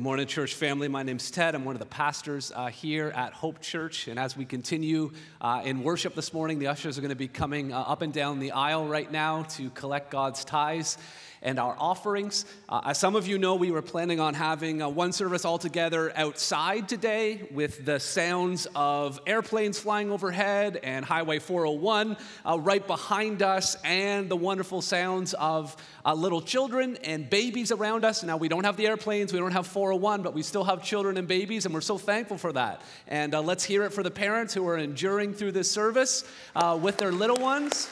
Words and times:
Morning, 0.00 0.28
church 0.28 0.54
family. 0.54 0.86
My 0.86 1.02
name's 1.02 1.28
Ted. 1.28 1.56
I'm 1.56 1.64
one 1.64 1.74
of 1.74 1.80
the 1.80 1.86
pastors 1.86 2.52
uh, 2.54 2.68
here 2.68 3.08
at 3.16 3.32
Hope 3.32 3.60
Church. 3.60 4.06
And 4.06 4.16
as 4.16 4.36
we 4.36 4.44
continue 4.44 5.10
uh, 5.40 5.62
in 5.64 5.82
worship 5.82 6.14
this 6.14 6.32
morning, 6.32 6.60
the 6.60 6.68
ushers 6.68 6.98
are 6.98 7.00
going 7.00 7.08
to 7.08 7.16
be 7.16 7.26
coming 7.26 7.72
uh, 7.72 7.80
up 7.80 8.00
and 8.02 8.12
down 8.12 8.38
the 8.38 8.52
aisle 8.52 8.86
right 8.86 9.10
now 9.10 9.42
to 9.42 9.70
collect 9.70 10.12
God's 10.12 10.44
tithes 10.44 10.98
and 11.42 11.58
our 11.58 11.76
offerings. 11.78 12.44
Uh, 12.68 12.80
as 12.84 12.98
some 12.98 13.16
of 13.16 13.26
you 13.26 13.38
know, 13.38 13.54
we 13.54 13.70
were 13.70 13.82
planning 13.82 14.20
on 14.20 14.34
having 14.34 14.82
uh, 14.82 14.88
one 14.88 15.12
service 15.12 15.44
altogether 15.44 16.12
outside 16.16 16.88
today 16.88 17.48
with 17.52 17.84
the 17.84 17.98
sounds 17.98 18.66
of 18.74 19.20
airplanes 19.26 19.78
flying 19.78 20.10
overhead 20.10 20.80
and 20.82 21.04
Highway 21.04 21.38
401 21.38 22.16
uh, 22.44 22.58
right 22.58 22.86
behind 22.86 23.42
us, 23.42 23.76
and 23.84 24.28
the 24.28 24.36
wonderful 24.36 24.82
sounds 24.82 25.34
of 25.34 25.76
uh, 26.04 26.14
little 26.14 26.40
children 26.40 26.96
and 27.04 27.28
babies 27.28 27.72
around 27.72 28.04
us. 28.04 28.22
Now, 28.22 28.36
we 28.36 28.48
don't 28.48 28.64
have 28.64 28.76
the 28.76 28.86
airplanes, 28.86 29.32
we 29.32 29.38
don't 29.38 29.52
have 29.52 29.66
401, 29.66 30.22
but 30.22 30.34
we 30.34 30.42
still 30.42 30.64
have 30.64 30.82
children 30.82 31.16
and 31.16 31.28
babies, 31.28 31.64
and 31.64 31.74
we're 31.74 31.80
so 31.80 31.98
thankful 31.98 32.38
for 32.38 32.52
that. 32.52 32.82
And 33.06 33.34
uh, 33.34 33.42
let's 33.42 33.64
hear 33.64 33.84
it 33.84 33.92
for 33.92 34.02
the 34.02 34.10
parents 34.10 34.54
who 34.54 34.66
are 34.68 34.76
enduring 34.76 35.34
through 35.34 35.52
this 35.52 35.70
service 35.70 36.24
uh, 36.54 36.78
with 36.80 36.96
their 36.96 37.12
little 37.12 37.36
ones. 37.36 37.88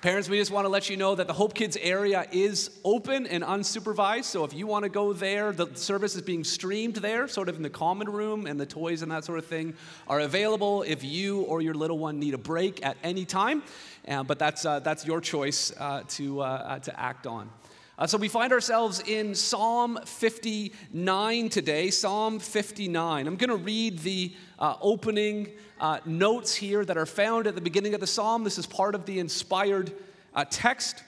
Parents, 0.00 0.28
we 0.28 0.38
just 0.38 0.52
want 0.52 0.64
to 0.64 0.68
let 0.68 0.88
you 0.88 0.96
know 0.96 1.16
that 1.16 1.26
the 1.26 1.32
Hope 1.32 1.54
Kids 1.54 1.76
area 1.76 2.24
is 2.30 2.70
open 2.84 3.26
and 3.26 3.42
unsupervised. 3.42 4.26
So 4.26 4.44
if 4.44 4.54
you 4.54 4.64
want 4.64 4.84
to 4.84 4.88
go 4.88 5.12
there, 5.12 5.50
the 5.50 5.74
service 5.74 6.14
is 6.14 6.22
being 6.22 6.44
streamed 6.44 6.94
there, 6.94 7.26
sort 7.26 7.48
of 7.48 7.56
in 7.56 7.62
the 7.62 7.70
common 7.70 8.08
room, 8.08 8.46
and 8.46 8.60
the 8.60 8.64
toys 8.64 9.02
and 9.02 9.10
that 9.10 9.24
sort 9.24 9.40
of 9.40 9.46
thing 9.46 9.74
are 10.06 10.20
available 10.20 10.84
if 10.84 11.02
you 11.02 11.40
or 11.40 11.62
your 11.62 11.74
little 11.74 11.98
one 11.98 12.20
need 12.20 12.34
a 12.34 12.38
break 12.38 12.86
at 12.86 12.96
any 13.02 13.24
time. 13.24 13.64
Uh, 14.06 14.22
but 14.22 14.38
that's, 14.38 14.64
uh, 14.64 14.78
that's 14.78 15.04
your 15.04 15.20
choice 15.20 15.72
uh, 15.80 16.04
to, 16.06 16.42
uh, 16.42 16.44
uh, 16.44 16.78
to 16.78 17.00
act 17.00 17.26
on. 17.26 17.50
Uh, 17.98 18.06
so 18.06 18.16
we 18.16 18.28
find 18.28 18.52
ourselves 18.52 19.02
in 19.08 19.34
Psalm 19.34 19.98
59 20.04 21.48
today. 21.48 21.90
Psalm 21.90 22.38
59. 22.38 23.26
I'm 23.26 23.34
going 23.34 23.50
to 23.50 23.56
read 23.56 23.98
the 23.98 24.32
uh, 24.60 24.76
opening 24.80 25.48
uh, 25.80 25.98
notes 26.06 26.54
here 26.54 26.84
that 26.84 26.96
are 26.96 27.06
found 27.06 27.48
at 27.48 27.56
the 27.56 27.60
beginning 27.60 27.94
of 27.94 28.00
the 28.00 28.06
psalm. 28.06 28.44
This 28.44 28.56
is 28.56 28.66
part 28.66 28.94
of 28.94 29.04
the 29.04 29.18
inspired 29.18 29.92
uh, 30.32 30.44
text. 30.48 31.02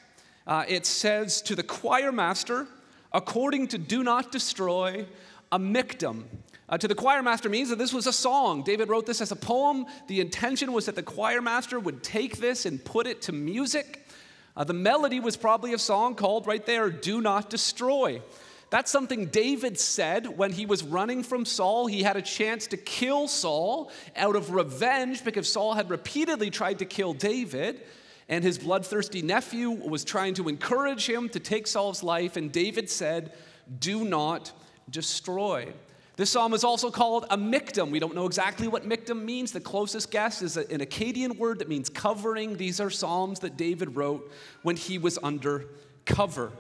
Uh, 0.49 0.65
it 0.67 0.85
says, 0.85 1.41
To 1.43 1.55
the 1.55 1.63
choir 1.63 2.11
master, 2.11 2.67
according 3.13 3.69
to 3.69 3.79
Do 3.79 4.03
Not 4.03 4.33
Destroy, 4.33 5.07
a 5.53 5.61
miktam. 5.61 6.25
Uh, 6.69 6.77
to 6.77 6.89
the 6.89 6.97
choir 6.97 7.23
master 7.23 7.49
means 7.49 7.69
that 7.69 7.79
this 7.79 7.93
was 7.93 8.09
a 8.09 8.13
song. 8.13 8.65
David 8.65 8.89
wrote 8.89 9.07
this 9.07 9.21
as 9.21 9.31
a 9.31 9.37
poem. 9.37 9.87
The 10.09 10.21
intention 10.21 10.73
was 10.73 10.87
that 10.87 10.97
the 10.97 11.05
choir 11.05 11.41
master 11.41 11.79
would 11.79 12.03
take 12.03 12.39
this 12.39 12.67
and 12.67 12.85
put 12.85 13.07
it 13.07 13.23
to 13.23 13.33
music. 13.33 14.09
Uh, 14.57 14.65
the 14.65 14.73
melody 14.73 15.21
was 15.21 15.37
probably 15.37 15.73
a 15.73 15.79
song 15.79 16.15
called 16.15 16.47
right 16.47 16.65
there, 16.65 16.91
Do 16.91 17.21
Not 17.21 17.51
Destroy. 17.51 18.23
That's 18.71 18.91
something 18.91 19.27
David 19.27 19.79
said 19.79 20.39
when 20.39 20.53
he 20.53 20.65
was 20.65 20.85
running 20.85 21.25
from 21.25 21.45
Saul. 21.45 21.87
He 21.87 22.05
had 22.05 22.17
a 22.17 22.23
chance 22.23 22.69
to 22.69 22.77
kill 22.77 23.27
Saul 23.27 23.91
out 24.17 24.37
of 24.37 24.53
revenge 24.53 25.25
because 25.25 25.53
Saul 25.53 25.75
had 25.75 25.91
repeatedly 25.91 26.51
tried 26.51 26.79
to 26.79 26.85
kill 26.85 27.13
David. 27.13 27.83
And 28.29 28.45
his 28.45 28.59
bloodthirsty 28.59 29.23
nephew 29.23 29.71
was 29.71 30.05
trying 30.05 30.35
to 30.35 30.49
encourage 30.49 31.09
him 31.09 31.29
to 31.31 31.41
take 31.41 31.67
Saul's 31.67 32.05
life. 32.05 32.37
And 32.37 32.53
David 32.53 32.89
said, 32.89 33.33
Do 33.81 34.05
not 34.05 34.53
destroy. 34.89 35.73
This 36.21 36.29
psalm 36.29 36.53
is 36.53 36.65
also 36.65 36.91
called 36.91 37.25
a 37.31 37.39
miktam. 37.39 37.91
We 37.91 37.99
don't 37.99 38.15
know 38.15 38.27
exactly 38.27 38.69
what 38.69 38.87
miktam 38.87 39.25
means. 39.25 39.53
The 39.53 39.61
closest 39.61 40.11
guess 40.11 40.43
is 40.43 40.59
an 40.59 40.81
Akkadian 40.81 41.39
word 41.39 41.61
that 41.61 41.69
means 41.71 41.89
covering. 41.89 42.59
These 42.59 42.79
are 42.79 42.91
psalms 42.91 43.41
that 43.41 43.57
David 43.57 43.97
wrote 43.97 44.31
when 44.61 44.77
he 44.77 44.99
was 44.99 45.19
under 45.23 45.65
cover. 46.05 46.53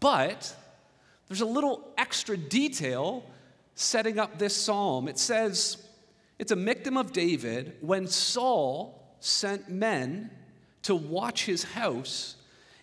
But 0.00 0.52
there's 1.28 1.42
a 1.42 1.46
little 1.46 1.92
extra 1.96 2.36
detail 2.36 3.24
setting 3.76 4.18
up 4.18 4.36
this 4.36 4.56
psalm. 4.56 5.06
It 5.06 5.20
says 5.20 5.76
it's 6.40 6.50
a 6.50 6.56
miktam 6.56 6.98
of 6.98 7.12
David 7.12 7.76
when 7.80 8.08
Saul 8.08 9.16
sent 9.20 9.68
men 9.68 10.28
to 10.82 10.96
watch 10.96 11.44
his 11.44 11.62
house 11.62 12.34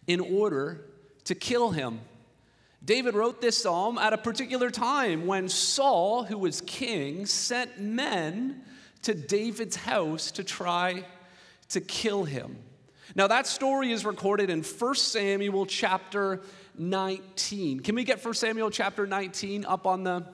in 0.08 0.22
order 0.22 0.86
to 1.26 1.36
kill 1.36 1.72
him. 1.72 2.00
David 2.86 3.16
wrote 3.16 3.42
this 3.42 3.58
psalm 3.58 3.98
at 3.98 4.14
a 4.14 4.18
particular 4.18 4.70
time 4.70 5.26
when 5.26 5.50
Saul, 5.50 6.24
who 6.24 6.38
was 6.38 6.62
king, 6.62 7.26
sent 7.26 7.80
men 7.80 8.62
to 9.02 9.16
David's 9.16 9.76
house 9.76 10.30
to 10.32 10.44
try 10.44 11.04
to 11.70 11.82
kill 11.82 12.26
him. 12.26 12.58
Now, 13.16 13.28
that 13.28 13.48
story 13.48 13.92
is 13.92 14.06
recorded 14.06 14.50
in 14.52 14.62
1 14.62 14.96
Samuel 14.96 15.66
chapter 15.66 16.42
19. 16.78 17.80
Can 17.80 17.96
we 17.96 18.04
get 18.04 18.24
1 18.24 18.34
Samuel 18.36 18.70
chapter 18.70 19.08
19 19.08 19.66
up 19.66 19.88
on 19.88 20.04
the 20.04 20.26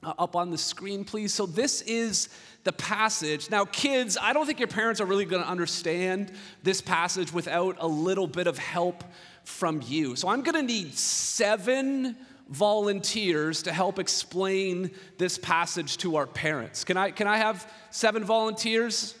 uh, 0.00 0.14
up 0.16 0.36
on 0.36 0.50
the 0.50 0.58
screen, 0.58 1.04
please? 1.04 1.34
So, 1.34 1.46
this 1.46 1.80
is 1.82 2.28
the 2.62 2.72
passage. 2.72 3.50
Now, 3.50 3.64
kids, 3.64 4.16
I 4.20 4.32
don't 4.32 4.46
think 4.46 4.60
your 4.60 4.68
parents 4.68 5.00
are 5.00 5.06
really 5.06 5.24
going 5.24 5.42
to 5.42 5.48
understand 5.48 6.32
this 6.62 6.80
passage 6.80 7.32
without 7.32 7.76
a 7.80 7.88
little 7.88 8.28
bit 8.28 8.46
of 8.46 8.58
help 8.58 9.02
from 9.48 9.82
you. 9.86 10.14
So 10.14 10.28
I'm 10.28 10.42
going 10.42 10.54
to 10.54 10.62
need 10.62 10.94
seven 10.94 12.16
volunteers 12.48 13.62
to 13.62 13.72
help 13.72 13.98
explain 13.98 14.90
this 15.16 15.38
passage 15.38 15.96
to 15.98 16.16
our 16.16 16.26
parents. 16.26 16.84
Can 16.84 16.96
I, 16.96 17.10
can 17.10 17.26
I 17.26 17.38
have 17.38 17.70
seven 17.90 18.24
volunteers? 18.24 19.14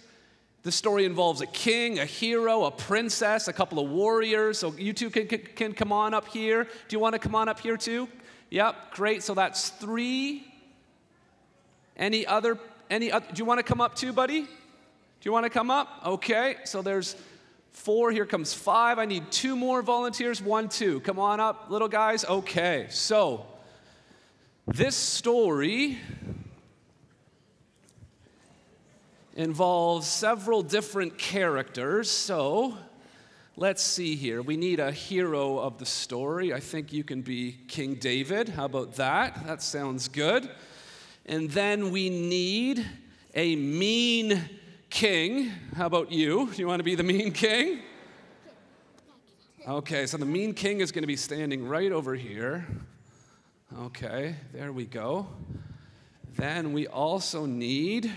The 0.62 0.72
story 0.72 1.04
involves 1.04 1.40
a 1.40 1.46
king, 1.46 1.98
a 1.98 2.04
hero, 2.04 2.64
a 2.64 2.70
princess, 2.70 3.48
a 3.48 3.52
couple 3.52 3.78
of 3.78 3.90
warriors. 3.90 4.58
So 4.58 4.74
you 4.76 4.92
two 4.92 5.10
can, 5.10 5.26
can, 5.26 5.40
can 5.40 5.72
come 5.72 5.92
on 5.92 6.14
up 6.14 6.28
here. 6.28 6.64
Do 6.64 6.96
you 6.96 7.00
want 7.00 7.14
to 7.14 7.18
come 7.18 7.34
on 7.34 7.48
up 7.48 7.60
here 7.60 7.76
too? 7.76 8.08
Yep, 8.50 8.92
great. 8.92 9.22
So 9.22 9.34
that's 9.34 9.70
three. 9.70 10.46
Any 11.96 12.26
other, 12.26 12.58
any, 12.90 13.10
other, 13.10 13.26
do 13.32 13.40
you 13.40 13.44
want 13.44 13.58
to 13.58 13.64
come 13.64 13.80
up 13.80 13.94
too, 13.94 14.12
buddy? 14.12 14.42
Do 14.42 14.48
you 15.22 15.32
want 15.32 15.44
to 15.44 15.50
come 15.50 15.70
up? 15.70 15.88
Okay, 16.06 16.56
so 16.64 16.80
there's 16.80 17.16
Four, 17.78 18.10
here 18.10 18.26
comes 18.26 18.52
five. 18.52 18.98
I 18.98 19.04
need 19.04 19.30
two 19.30 19.54
more 19.54 19.82
volunteers. 19.82 20.42
One, 20.42 20.68
two. 20.68 20.98
Come 21.00 21.20
on 21.20 21.38
up, 21.38 21.70
little 21.70 21.86
guys. 21.86 22.24
Okay, 22.24 22.88
so 22.90 23.46
this 24.66 24.96
story 24.96 25.96
involves 29.36 30.08
several 30.08 30.60
different 30.60 31.18
characters. 31.18 32.10
So 32.10 32.76
let's 33.56 33.82
see 33.82 34.16
here. 34.16 34.42
We 34.42 34.56
need 34.56 34.80
a 34.80 34.90
hero 34.90 35.58
of 35.58 35.78
the 35.78 35.86
story. 35.86 36.52
I 36.52 36.58
think 36.58 36.92
you 36.92 37.04
can 37.04 37.22
be 37.22 37.58
King 37.68 37.94
David. 37.94 38.48
How 38.48 38.64
about 38.64 38.94
that? 38.94 39.46
That 39.46 39.62
sounds 39.62 40.08
good. 40.08 40.50
And 41.26 41.48
then 41.52 41.92
we 41.92 42.10
need 42.10 42.84
a 43.36 43.54
mean 43.54 44.42
king. 44.90 45.50
How 45.76 45.86
about 45.86 46.10
you? 46.10 46.50
Do 46.52 46.60
you 46.60 46.66
want 46.66 46.80
to 46.80 46.84
be 46.84 46.94
the 46.94 47.02
mean 47.02 47.32
king? 47.32 47.80
Okay, 49.66 50.06
so 50.06 50.16
the 50.16 50.24
mean 50.24 50.54
king 50.54 50.80
is 50.80 50.92
going 50.92 51.02
to 51.02 51.08
be 51.08 51.16
standing 51.16 51.66
right 51.66 51.92
over 51.92 52.14
here. 52.14 52.66
Okay, 53.80 54.34
there 54.52 54.72
we 54.72 54.86
go. 54.86 55.26
Then 56.36 56.72
we 56.72 56.86
also 56.86 57.44
need 57.44 58.10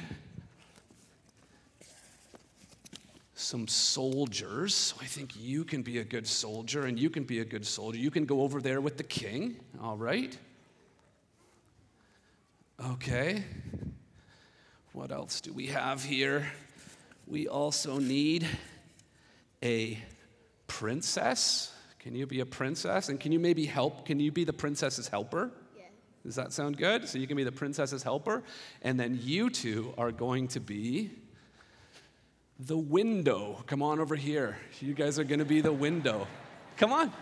some 3.35 3.67
soldiers. 3.67 4.73
So 4.73 4.95
I 5.01 5.05
think 5.05 5.31
you 5.37 5.65
can 5.65 5.81
be 5.81 5.97
a 5.97 6.03
good 6.03 6.27
soldier 6.27 6.85
and 6.85 6.97
you 6.97 7.09
can 7.09 7.23
be 7.23 7.39
a 7.39 7.45
good 7.45 7.65
soldier. 7.65 7.97
You 7.97 8.11
can 8.11 8.25
go 8.25 8.41
over 8.41 8.61
there 8.61 8.79
with 8.79 8.97
the 8.97 9.03
king, 9.03 9.57
all 9.81 9.97
right? 9.97 10.37
Okay. 12.91 13.43
What 14.93 15.11
else 15.11 15.41
do 15.41 15.51
we 15.51 15.67
have 15.67 16.03
here? 16.03 16.51
We 17.31 17.47
also 17.47 17.97
need 17.97 18.45
a 19.63 19.97
princess. 20.67 21.73
Can 21.99 22.13
you 22.13 22.27
be 22.27 22.41
a 22.41 22.45
princess? 22.45 23.07
And 23.07 23.21
can 23.21 23.31
you 23.31 23.39
maybe 23.39 23.65
help? 23.65 24.05
Can 24.05 24.19
you 24.19 24.33
be 24.33 24.43
the 24.43 24.51
princess's 24.51 25.07
helper? 25.07 25.49
Yeah. 25.77 25.83
Does 26.25 26.35
that 26.35 26.51
sound 26.51 26.75
good? 26.75 27.07
So 27.07 27.19
you 27.19 27.27
can 27.27 27.37
be 27.37 27.45
the 27.45 27.51
princess's 27.53 28.03
helper. 28.03 28.43
And 28.81 28.99
then 28.99 29.17
you 29.23 29.49
two 29.49 29.93
are 29.97 30.11
going 30.11 30.49
to 30.49 30.59
be 30.59 31.09
the 32.59 32.77
window. 32.77 33.63
Come 33.65 33.81
on 33.81 34.01
over 34.01 34.17
here. 34.17 34.57
You 34.81 34.93
guys 34.93 35.17
are 35.17 35.23
going 35.23 35.39
to 35.39 35.45
be 35.45 35.61
the 35.61 35.71
window. 35.71 36.27
Come 36.75 36.91
on. 36.91 37.13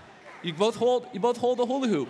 You 0.42 0.54
both 0.54 0.76
hold 0.76 1.06
you 1.14 1.20
both 1.20 1.38
hold 1.38 1.60
the 1.60 1.68
hula 1.68 1.88
hoop. 1.88 2.10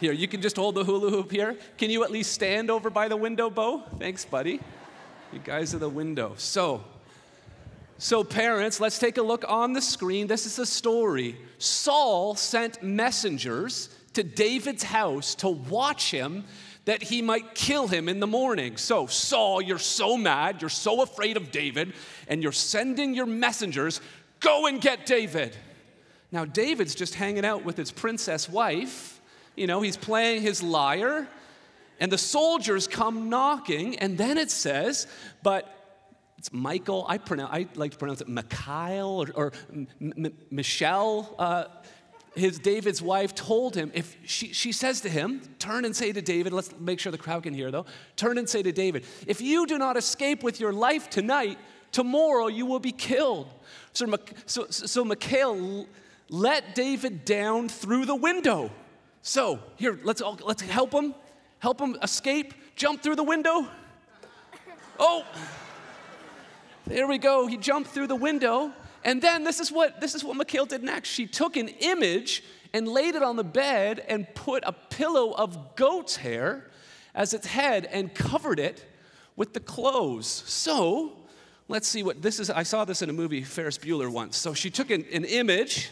Here, 0.00 0.12
you 0.12 0.28
can 0.28 0.40
just 0.40 0.56
hold 0.56 0.76
the 0.76 0.84
hula 0.84 1.10
hoop 1.10 1.30
here. 1.30 1.58
Can 1.76 1.90
you 1.90 2.04
at 2.04 2.10
least 2.10 2.32
stand 2.32 2.70
over 2.70 2.88
by 2.88 3.08
the 3.08 3.16
window, 3.18 3.50
Bo? 3.50 3.82
Thanks, 3.98 4.24
buddy. 4.24 4.60
You 5.32 5.40
guys 5.40 5.74
are 5.74 5.78
the 5.78 5.88
window. 5.88 6.34
So, 6.38 6.82
so 7.98 8.24
parents, 8.24 8.80
let's 8.80 8.98
take 8.98 9.18
a 9.18 9.22
look 9.22 9.44
on 9.46 9.74
the 9.74 9.82
screen. 9.82 10.26
This 10.26 10.46
is 10.46 10.56
the 10.56 10.64
story. 10.66 11.36
Saul 11.58 12.34
sent 12.34 12.82
messengers 12.82 13.90
to 14.14 14.22
David's 14.22 14.82
house 14.82 15.34
to 15.36 15.48
watch 15.48 16.10
him 16.10 16.44
that 16.86 17.02
he 17.02 17.20
might 17.20 17.54
kill 17.54 17.86
him 17.86 18.08
in 18.08 18.20
the 18.20 18.26
morning. 18.26 18.78
So, 18.78 19.06
Saul, 19.06 19.60
you're 19.60 19.78
so 19.78 20.16
mad, 20.16 20.62
you're 20.62 20.70
so 20.70 21.02
afraid 21.02 21.36
of 21.36 21.50
David, 21.50 21.92
and 22.28 22.42
you're 22.42 22.50
sending 22.50 23.14
your 23.14 23.26
messengers, 23.26 24.00
go 24.40 24.66
and 24.66 24.80
get 24.80 25.04
David. 25.04 25.54
Now, 26.32 26.46
David's 26.46 26.94
just 26.94 27.14
hanging 27.14 27.44
out 27.44 27.64
with 27.64 27.76
his 27.76 27.92
princess 27.92 28.48
wife. 28.48 29.20
You 29.56 29.66
know, 29.66 29.82
he's 29.82 29.98
playing 29.98 30.40
his 30.40 30.62
lyre, 30.62 31.28
and 32.00 32.12
the 32.12 32.18
soldiers 32.18 32.86
come 32.86 33.28
knocking, 33.28 33.98
and 33.98 34.16
then 34.18 34.38
it 34.38 34.50
says, 34.50 35.06
but 35.42 35.74
it's 36.38 36.52
Michal. 36.52 37.04
I, 37.08 37.18
pronounce, 37.18 37.50
I 37.52 37.66
like 37.74 37.92
to 37.92 37.98
pronounce 37.98 38.20
it 38.20 38.28
Mikhail 38.28 39.08
or, 39.08 39.28
or 39.34 39.52
M- 39.72 39.88
M- 40.00 40.38
Michelle. 40.50 41.34
Uh, 41.38 41.64
his 42.36 42.58
David's 42.60 43.02
wife 43.02 43.34
told 43.34 43.74
him 43.74 43.90
if 43.94 44.16
she, 44.24 44.52
she 44.52 44.70
says 44.70 45.00
to 45.00 45.08
him, 45.08 45.42
turn 45.58 45.84
and 45.84 45.96
say 45.96 46.12
to 46.12 46.22
David, 46.22 46.52
let's 46.52 46.72
make 46.78 47.00
sure 47.00 47.10
the 47.10 47.18
crowd 47.18 47.42
can 47.42 47.54
hear 47.54 47.70
though, 47.72 47.86
turn 48.14 48.38
and 48.38 48.48
say 48.48 48.62
to 48.62 48.70
David, 48.70 49.04
if 49.26 49.40
you 49.40 49.66
do 49.66 49.78
not 49.78 49.96
escape 49.96 50.44
with 50.44 50.60
your 50.60 50.72
life 50.72 51.10
tonight, 51.10 51.58
tomorrow 51.90 52.46
you 52.46 52.66
will 52.66 52.78
be 52.78 52.92
killed. 52.92 53.52
So, 53.92 54.06
so, 54.46 54.66
so 54.68 55.04
Mikhail 55.04 55.86
let 56.28 56.76
David 56.76 57.24
down 57.24 57.68
through 57.68 58.04
the 58.04 58.14
window. 58.14 58.70
So 59.22 59.58
here, 59.76 59.98
let's 60.04 60.20
all, 60.20 60.38
let's 60.44 60.62
help 60.62 60.92
him, 60.92 61.14
help 61.58 61.80
him 61.80 61.96
escape, 62.02 62.54
jump 62.76 63.02
through 63.02 63.16
the 63.16 63.24
window. 63.24 63.66
Oh, 64.98 65.24
there 66.86 67.06
we 67.06 67.18
go. 67.18 67.46
He 67.46 67.56
jumped 67.56 67.90
through 67.90 68.08
the 68.08 68.16
window. 68.16 68.72
And 69.04 69.22
then 69.22 69.44
this 69.44 69.60
is 69.60 69.70
what 69.70 70.00
this 70.00 70.14
is 70.14 70.24
what 70.24 70.36
Mikhail 70.36 70.66
did 70.66 70.82
next. 70.82 71.08
She 71.08 71.26
took 71.26 71.56
an 71.56 71.68
image 71.68 72.42
and 72.72 72.88
laid 72.88 73.14
it 73.14 73.22
on 73.22 73.36
the 73.36 73.44
bed 73.44 74.04
and 74.08 74.26
put 74.34 74.62
a 74.66 74.72
pillow 74.72 75.32
of 75.32 75.76
goat's 75.76 76.16
hair 76.16 76.68
as 77.14 77.32
its 77.32 77.46
head 77.46 77.86
and 77.86 78.14
covered 78.14 78.58
it 78.58 78.84
with 79.36 79.54
the 79.54 79.60
clothes. 79.60 80.26
So, 80.26 81.12
let's 81.68 81.88
see 81.88 82.02
what 82.02 82.20
this 82.22 82.40
is. 82.40 82.50
I 82.50 82.64
saw 82.64 82.84
this 82.84 83.02
in 83.02 83.08
a 83.08 83.12
movie, 83.12 83.42
Ferris 83.42 83.78
Bueller, 83.78 84.10
once. 84.10 84.36
So 84.36 84.52
she 84.52 84.70
took 84.70 84.90
an, 84.90 85.04
an 85.12 85.24
image 85.24 85.90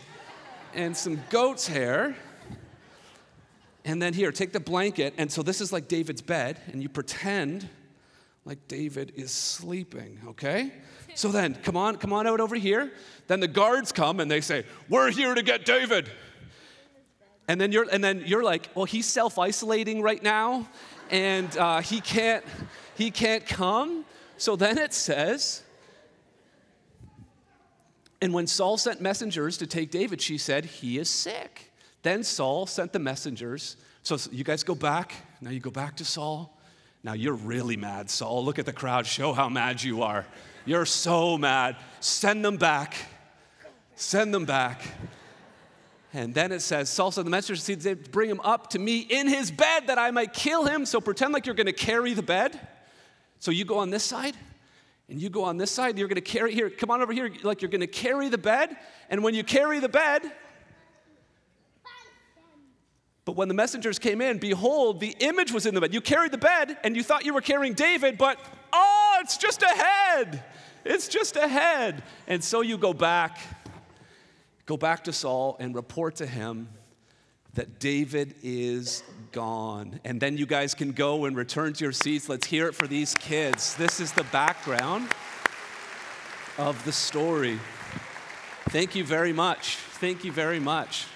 and 0.74 0.96
some 0.96 1.22
goat's 1.30 1.66
hair. 1.66 2.16
And 3.86 4.02
then 4.02 4.12
here, 4.14 4.32
take 4.32 4.52
the 4.52 4.60
blanket. 4.60 5.14
And 5.16 5.30
so 5.30 5.42
this 5.42 5.60
is 5.60 5.72
like 5.72 5.86
David's 5.86 6.20
bed, 6.20 6.60
and 6.72 6.82
you 6.82 6.88
pretend 6.88 7.68
like 8.44 8.66
David 8.66 9.12
is 9.14 9.30
sleeping, 9.30 10.20
okay? 10.26 10.72
So 11.14 11.28
then, 11.28 11.54
come 11.54 11.76
on, 11.76 11.96
come 11.96 12.12
on 12.12 12.26
out 12.26 12.40
over 12.40 12.56
here. 12.56 12.92
Then 13.28 13.38
the 13.38 13.48
guards 13.48 13.92
come 13.92 14.18
and 14.18 14.28
they 14.28 14.40
say, 14.40 14.64
We're 14.88 15.12
here 15.12 15.34
to 15.34 15.42
get 15.42 15.64
David. 15.64 16.10
And 17.46 17.60
then 17.60 17.70
you're, 17.70 17.86
and 17.90 18.02
then 18.02 18.24
you're 18.26 18.42
like, 18.42 18.68
Well, 18.74 18.86
he's 18.86 19.06
self 19.06 19.38
isolating 19.38 20.02
right 20.02 20.22
now, 20.22 20.68
and 21.08 21.56
uh, 21.56 21.80
he, 21.80 22.00
can't, 22.00 22.44
he 22.96 23.12
can't 23.12 23.46
come. 23.46 24.04
So 24.36 24.56
then 24.56 24.78
it 24.78 24.94
says, 24.94 25.62
And 28.20 28.34
when 28.34 28.48
Saul 28.48 28.78
sent 28.78 29.00
messengers 29.00 29.56
to 29.58 29.66
take 29.66 29.92
David, 29.92 30.20
she 30.20 30.38
said, 30.38 30.64
He 30.64 30.98
is 30.98 31.08
sick. 31.08 31.65
Then 32.06 32.22
Saul 32.22 32.66
sent 32.66 32.92
the 32.92 33.00
messengers. 33.00 33.76
So 34.04 34.16
you 34.30 34.44
guys 34.44 34.62
go 34.62 34.76
back. 34.76 35.12
Now 35.40 35.50
you 35.50 35.58
go 35.58 35.72
back 35.72 35.96
to 35.96 36.04
Saul. 36.04 36.56
Now 37.02 37.14
you're 37.14 37.34
really 37.34 37.76
mad, 37.76 38.10
Saul. 38.10 38.44
Look 38.44 38.60
at 38.60 38.64
the 38.64 38.72
crowd. 38.72 39.06
Show 39.06 39.32
how 39.32 39.48
mad 39.48 39.82
you 39.82 40.04
are. 40.04 40.24
You're 40.66 40.86
so 40.86 41.36
mad. 41.36 41.74
Send 41.98 42.44
them 42.44 42.58
back. 42.58 42.94
Send 43.96 44.32
them 44.32 44.44
back. 44.44 44.82
And 46.12 46.32
then 46.32 46.52
it 46.52 46.60
says, 46.60 46.88
Saul 46.90 47.10
said, 47.10 47.26
The 47.26 47.30
messenger 47.30 47.60
said, 47.60 48.12
Bring 48.12 48.30
him 48.30 48.40
up 48.44 48.70
to 48.70 48.78
me 48.78 49.00
in 49.00 49.26
his 49.26 49.50
bed 49.50 49.88
that 49.88 49.98
I 49.98 50.12
might 50.12 50.32
kill 50.32 50.64
him. 50.64 50.86
So 50.86 51.00
pretend 51.00 51.34
like 51.34 51.44
you're 51.44 51.56
going 51.56 51.66
to 51.66 51.72
carry 51.72 52.14
the 52.14 52.22
bed. 52.22 52.58
So 53.40 53.50
you 53.50 53.64
go 53.64 53.78
on 53.78 53.90
this 53.90 54.04
side, 54.04 54.36
and 55.08 55.20
you 55.20 55.28
go 55.28 55.42
on 55.42 55.56
this 55.56 55.72
side. 55.72 55.98
You're 55.98 56.06
going 56.08 56.14
to 56.14 56.20
carry, 56.20 56.54
here, 56.54 56.70
come 56.70 56.92
on 56.92 57.02
over 57.02 57.12
here, 57.12 57.32
like 57.42 57.62
you're 57.62 57.70
going 57.70 57.80
to 57.80 57.88
carry 57.88 58.28
the 58.28 58.38
bed. 58.38 58.76
And 59.10 59.24
when 59.24 59.34
you 59.34 59.42
carry 59.42 59.80
the 59.80 59.88
bed, 59.88 60.22
but 63.26 63.34
when 63.34 63.48
the 63.48 63.54
messengers 63.54 63.98
came 63.98 64.20
in, 64.20 64.38
behold, 64.38 65.00
the 65.00 65.16
image 65.18 65.52
was 65.52 65.66
in 65.66 65.74
the 65.74 65.80
bed. 65.80 65.92
You 65.92 66.00
carried 66.00 66.30
the 66.30 66.38
bed 66.38 66.78
and 66.84 66.96
you 66.96 67.02
thought 67.02 67.26
you 67.26 67.34
were 67.34 67.40
carrying 67.40 67.74
David, 67.74 68.16
but 68.16 68.38
oh, 68.72 69.18
it's 69.20 69.36
just 69.36 69.62
a 69.62 69.68
head. 69.68 70.44
It's 70.84 71.08
just 71.08 71.34
a 71.34 71.48
head. 71.48 72.04
And 72.28 72.42
so 72.42 72.60
you 72.60 72.78
go 72.78 72.94
back, 72.94 73.40
go 74.64 74.76
back 74.76 75.04
to 75.04 75.12
Saul 75.12 75.56
and 75.58 75.74
report 75.74 76.14
to 76.16 76.26
him 76.26 76.68
that 77.54 77.80
David 77.80 78.36
is 78.44 79.02
gone. 79.32 79.98
And 80.04 80.20
then 80.20 80.36
you 80.36 80.46
guys 80.46 80.74
can 80.74 80.92
go 80.92 81.24
and 81.24 81.36
return 81.36 81.72
to 81.72 81.84
your 81.84 81.92
seats. 81.92 82.28
Let's 82.28 82.46
hear 82.46 82.68
it 82.68 82.76
for 82.76 82.86
these 82.86 83.16
kids. 83.16 83.74
This 83.74 83.98
is 83.98 84.12
the 84.12 84.24
background 84.24 85.08
of 86.58 86.82
the 86.84 86.92
story. 86.92 87.58
Thank 88.68 88.94
you 88.94 89.02
very 89.02 89.32
much. 89.32 89.78
Thank 89.98 90.24
you 90.24 90.30
very 90.30 90.60
much. 90.60 91.06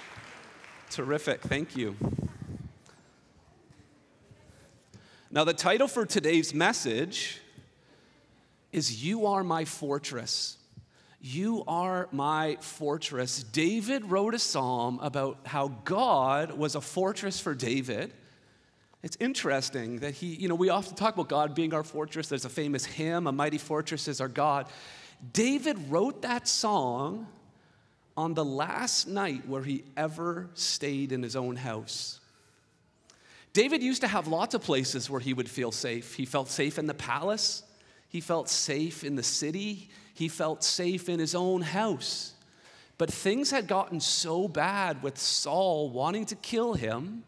Terrific, 0.91 1.41
thank 1.43 1.77
you. 1.77 1.95
Now, 5.31 5.45
the 5.45 5.55
title 5.55 5.87
for 5.87 6.05
today's 6.05 6.53
message 6.53 7.41
is 8.73 9.05
You 9.05 9.27
Are 9.27 9.45
My 9.45 9.65
Fortress. 9.65 10.59
You 11.21 11.63
are 11.69 12.09
my 12.11 12.57
fortress. 12.61 13.45
David 13.45 14.11
wrote 14.11 14.35
a 14.35 14.39
psalm 14.41 14.99
about 15.01 15.39
how 15.45 15.69
God 15.85 16.59
was 16.59 16.75
a 16.75 16.81
fortress 16.81 17.39
for 17.39 17.55
David. 17.55 18.13
It's 19.05 19.17
interesting 19.21 20.01
that 20.01 20.15
he, 20.15 20.35
you 20.35 20.49
know, 20.49 20.57
we 20.57 20.71
often 20.71 20.97
talk 20.97 21.15
about 21.15 21.29
God 21.29 21.55
being 21.55 21.73
our 21.73 21.85
fortress. 21.85 22.29
There's 22.29 22.45
a 22.45 22.49
famous 22.49 22.85
hymn, 22.85 23.29
A 23.29 23.33
Mighty 23.33 23.59
Fortress 23.59 24.09
is 24.09 24.21
Our 24.21 24.29
God. 24.29 24.67
David 25.33 25.79
wrote 25.89 26.23
that 26.23 26.49
song 26.49 27.29
on 28.21 28.35
the 28.35 28.45
last 28.45 29.09
night 29.09 29.49
where 29.49 29.63
he 29.63 29.83
ever 29.97 30.51
stayed 30.53 31.11
in 31.11 31.23
his 31.23 31.35
own 31.35 31.57
house. 31.57 32.21
David 33.55 33.83
used 33.83 34.03
to 34.03 34.09
have 34.09 34.29
lots 34.29 34.55
of 34.55 34.61
places 34.63 35.09
where 35.09 35.21
he 35.21 35.33
would 35.33 35.49
feel 35.49 35.73
safe. 35.73 36.15
He 36.15 36.27
felt 36.27 36.49
safe 36.49 36.79
in 36.79 36.87
the 36.87 36.95
palace, 36.95 37.63
he 38.11 38.21
felt 38.21 38.51
safe 38.51 39.05
in 39.05 39.17
the 39.17 39.23
city, 39.23 39.89
he 40.13 40.29
felt 40.29 40.63
safe 40.63 41.09
in 41.09 41.19
his 41.19 41.35
own 41.35 41.63
house. 41.63 42.35
But 42.99 43.11
things 43.11 43.51
had 43.51 43.67
gotten 43.67 44.01
so 44.01 44.47
bad 44.47 45.03
with 45.03 45.17
Saul 45.17 45.89
wanting 45.89 46.27
to 46.27 46.35
kill 46.37 46.75
him 46.75 47.25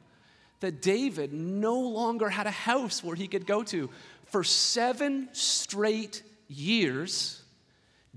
that 0.60 0.82
David 0.82 1.32
no 1.32 1.80
longer 1.80 2.28
had 2.28 2.46
a 2.46 2.50
house 2.50 3.02
where 3.02 3.16
he 3.16 3.28
could 3.28 3.46
go 3.46 3.62
to. 3.64 3.88
For 4.26 4.44
seven 4.44 5.30
straight 5.32 6.22
years, 6.48 7.42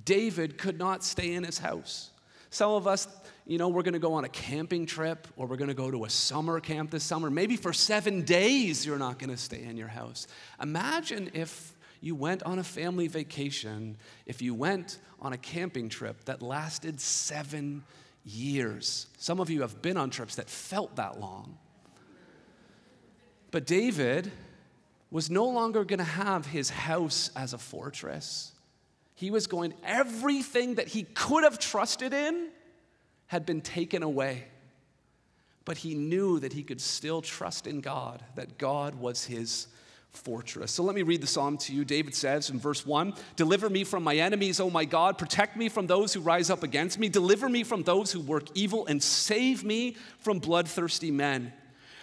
David 0.03 0.57
could 0.57 0.77
not 0.77 1.05
stay 1.05 1.33
in 1.33 1.45
his 1.45 1.59
house. 1.59 2.11
Some 2.49 2.71
of 2.71 2.87
us, 2.87 3.07
you 3.45 3.57
know, 3.57 3.69
we're 3.69 3.83
going 3.83 3.93
to 3.93 3.99
go 3.99 4.13
on 4.13 4.23
a 4.23 4.29
camping 4.29 4.85
trip 4.85 5.27
or 5.35 5.47
we're 5.47 5.57
going 5.57 5.69
to 5.69 5.73
go 5.73 5.91
to 5.91 6.05
a 6.05 6.09
summer 6.09 6.59
camp 6.59 6.91
this 6.91 7.03
summer. 7.03 7.29
Maybe 7.29 7.57
for 7.57 7.73
seven 7.73 8.23
days 8.23 8.85
you're 8.85 8.97
not 8.97 9.19
going 9.19 9.29
to 9.29 9.37
stay 9.37 9.63
in 9.63 9.77
your 9.77 9.87
house. 9.87 10.27
Imagine 10.61 11.31
if 11.33 11.73
you 12.01 12.15
went 12.15 12.43
on 12.43 12.59
a 12.59 12.63
family 12.63 13.07
vacation, 13.07 13.97
if 14.25 14.41
you 14.41 14.53
went 14.53 14.99
on 15.19 15.33
a 15.33 15.37
camping 15.37 15.89
trip 15.89 16.23
that 16.25 16.41
lasted 16.41 16.99
seven 17.01 17.83
years. 18.23 19.07
Some 19.17 19.39
of 19.39 19.49
you 19.49 19.61
have 19.61 19.81
been 19.81 19.97
on 19.97 20.09
trips 20.09 20.35
that 20.35 20.49
felt 20.49 20.95
that 20.95 21.19
long. 21.19 21.57
But 23.51 23.65
David 23.65 24.31
was 25.11 25.29
no 25.29 25.45
longer 25.45 25.83
going 25.85 25.99
to 25.99 26.03
have 26.03 26.45
his 26.45 26.69
house 26.69 27.31
as 27.35 27.53
a 27.53 27.57
fortress. 27.57 28.51
He 29.15 29.31
was 29.31 29.47
going, 29.47 29.73
everything 29.83 30.75
that 30.75 30.89
he 30.89 31.03
could 31.03 31.43
have 31.43 31.57
trusted 31.57 32.13
in 32.13 32.49
had 33.27 33.45
been 33.45 33.61
taken 33.61 34.03
away. 34.03 34.45
But 35.63 35.77
he 35.77 35.95
knew 35.95 36.39
that 36.41 36.53
he 36.53 36.61
could 36.61 36.79
still 36.79 37.21
trust 37.21 37.65
in 37.65 37.81
God, 37.81 38.23
that 38.35 38.57
God 38.57 38.95
was 38.95 39.25
his 39.25 39.67
fortress. 40.11 40.71
So 40.71 40.83
let 40.83 40.95
me 40.95 41.01
read 41.01 41.21
the 41.21 41.27
psalm 41.27 41.57
to 41.59 41.73
you. 41.73 41.83
David 41.83 42.13
says 42.13 42.49
in 42.49 42.59
verse 42.59 42.85
1 42.85 43.13
Deliver 43.35 43.69
me 43.69 43.83
from 43.83 44.03
my 44.03 44.15
enemies, 44.15 44.59
O 44.59 44.69
my 44.69 44.85
God. 44.85 45.17
Protect 45.17 45.57
me 45.57 45.69
from 45.69 45.87
those 45.87 46.13
who 46.13 46.19
rise 46.19 46.49
up 46.49 46.63
against 46.63 46.99
me. 46.99 47.09
Deliver 47.09 47.49
me 47.49 47.63
from 47.63 47.83
those 47.83 48.11
who 48.11 48.19
work 48.19 48.47
evil, 48.53 48.85
and 48.85 49.01
save 49.01 49.63
me 49.63 49.95
from 50.19 50.39
bloodthirsty 50.39 51.11
men. 51.11 51.51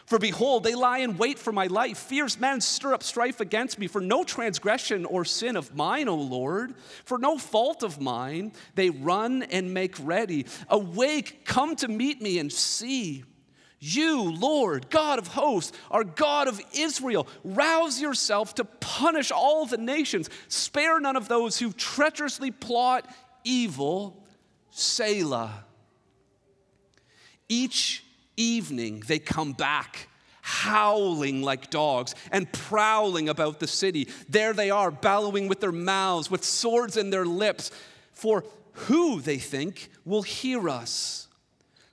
For 0.06 0.18
behold, 0.18 0.64
they 0.64 0.74
lie 0.74 0.98
in 0.98 1.16
wait 1.16 1.38
for 1.38 1.52
my 1.52 1.66
life. 1.68 1.98
Fierce 1.98 2.38
men 2.38 2.60
stir 2.60 2.94
up 2.94 3.02
strife 3.02 3.40
against 3.40 3.78
me. 3.78 3.86
For 3.86 4.00
no 4.00 4.24
transgression 4.24 5.04
or 5.04 5.24
sin 5.24 5.56
of 5.56 5.74
mine, 5.74 6.08
O 6.08 6.16
Lord, 6.16 6.74
for 7.04 7.18
no 7.18 7.38
fault 7.38 7.82
of 7.82 8.00
mine, 8.00 8.52
they 8.74 8.90
run 8.90 9.42
and 9.44 9.72
make 9.72 9.94
ready. 10.00 10.46
Awake, 10.68 11.44
come 11.44 11.76
to 11.76 11.88
meet 11.88 12.20
me 12.20 12.38
and 12.38 12.52
see. 12.52 13.24
You, 13.84 14.30
Lord, 14.32 14.90
God 14.90 15.18
of 15.18 15.26
hosts, 15.26 15.76
are 15.90 16.04
God 16.04 16.46
of 16.46 16.60
Israel. 16.72 17.26
Rouse 17.42 18.00
yourself 18.00 18.54
to 18.54 18.64
punish 18.64 19.32
all 19.32 19.66
the 19.66 19.76
nations. 19.76 20.30
Spare 20.46 21.00
none 21.00 21.16
of 21.16 21.26
those 21.26 21.58
who 21.58 21.72
treacherously 21.72 22.52
plot 22.52 23.12
evil. 23.42 24.24
Selah. 24.70 25.64
Each 27.48 28.01
evening 28.36 29.02
they 29.06 29.18
come 29.18 29.52
back 29.52 30.08
howling 30.42 31.40
like 31.42 31.70
dogs 31.70 32.14
and 32.30 32.52
prowling 32.52 33.28
about 33.28 33.60
the 33.60 33.66
city. 33.66 34.08
There 34.28 34.52
they 34.52 34.70
are, 34.70 34.90
bellowing 34.90 35.48
with 35.48 35.60
their 35.60 35.72
mouths, 35.72 36.30
with 36.30 36.44
swords 36.44 36.96
in 36.96 37.10
their 37.10 37.24
lips. 37.24 37.70
For 38.12 38.44
who, 38.72 39.20
they 39.20 39.38
think, 39.38 39.88
will 40.04 40.22
hear 40.22 40.68
us? 40.68 41.28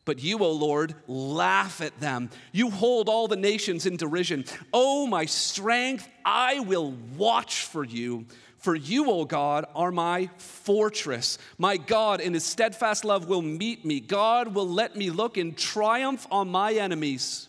But 0.04 0.24
you, 0.24 0.40
O 0.40 0.52
Lord, 0.52 0.96
laugh 1.08 1.82
at 1.82 2.00
them. 2.00 2.32
You 2.52 2.72
hold 2.72 3.08
all 3.08 3.28
the 3.28 3.36
nations 3.36 3.86
in 3.86 3.96
derision. 3.96 4.46
O 4.74 5.06
my 5.06 5.26
strength, 5.26 6.10
I 6.26 6.62
will 6.62 6.96
watch 7.16 7.66
for 7.66 7.84
you. 7.84 8.26
For 8.60 8.76
you, 8.76 9.10
O 9.10 9.24
God, 9.24 9.66
are 9.74 9.92
my 9.92 10.30
fortress. 10.38 11.38
My 11.58 11.78
God, 11.78 12.20
in 12.20 12.34
his 12.34 12.44
steadfast 12.44 13.06
love, 13.06 13.28
will 13.28 13.42
meet 13.42 13.86
me. 13.86 14.02
God 14.02 14.54
will 14.54 14.68
let 14.68 14.96
me 14.98 15.10
look 15.10 15.38
in 15.38 15.56
triumph 15.56 16.28
on 16.30 16.50
my 16.50 16.74
enemies. 16.74 17.48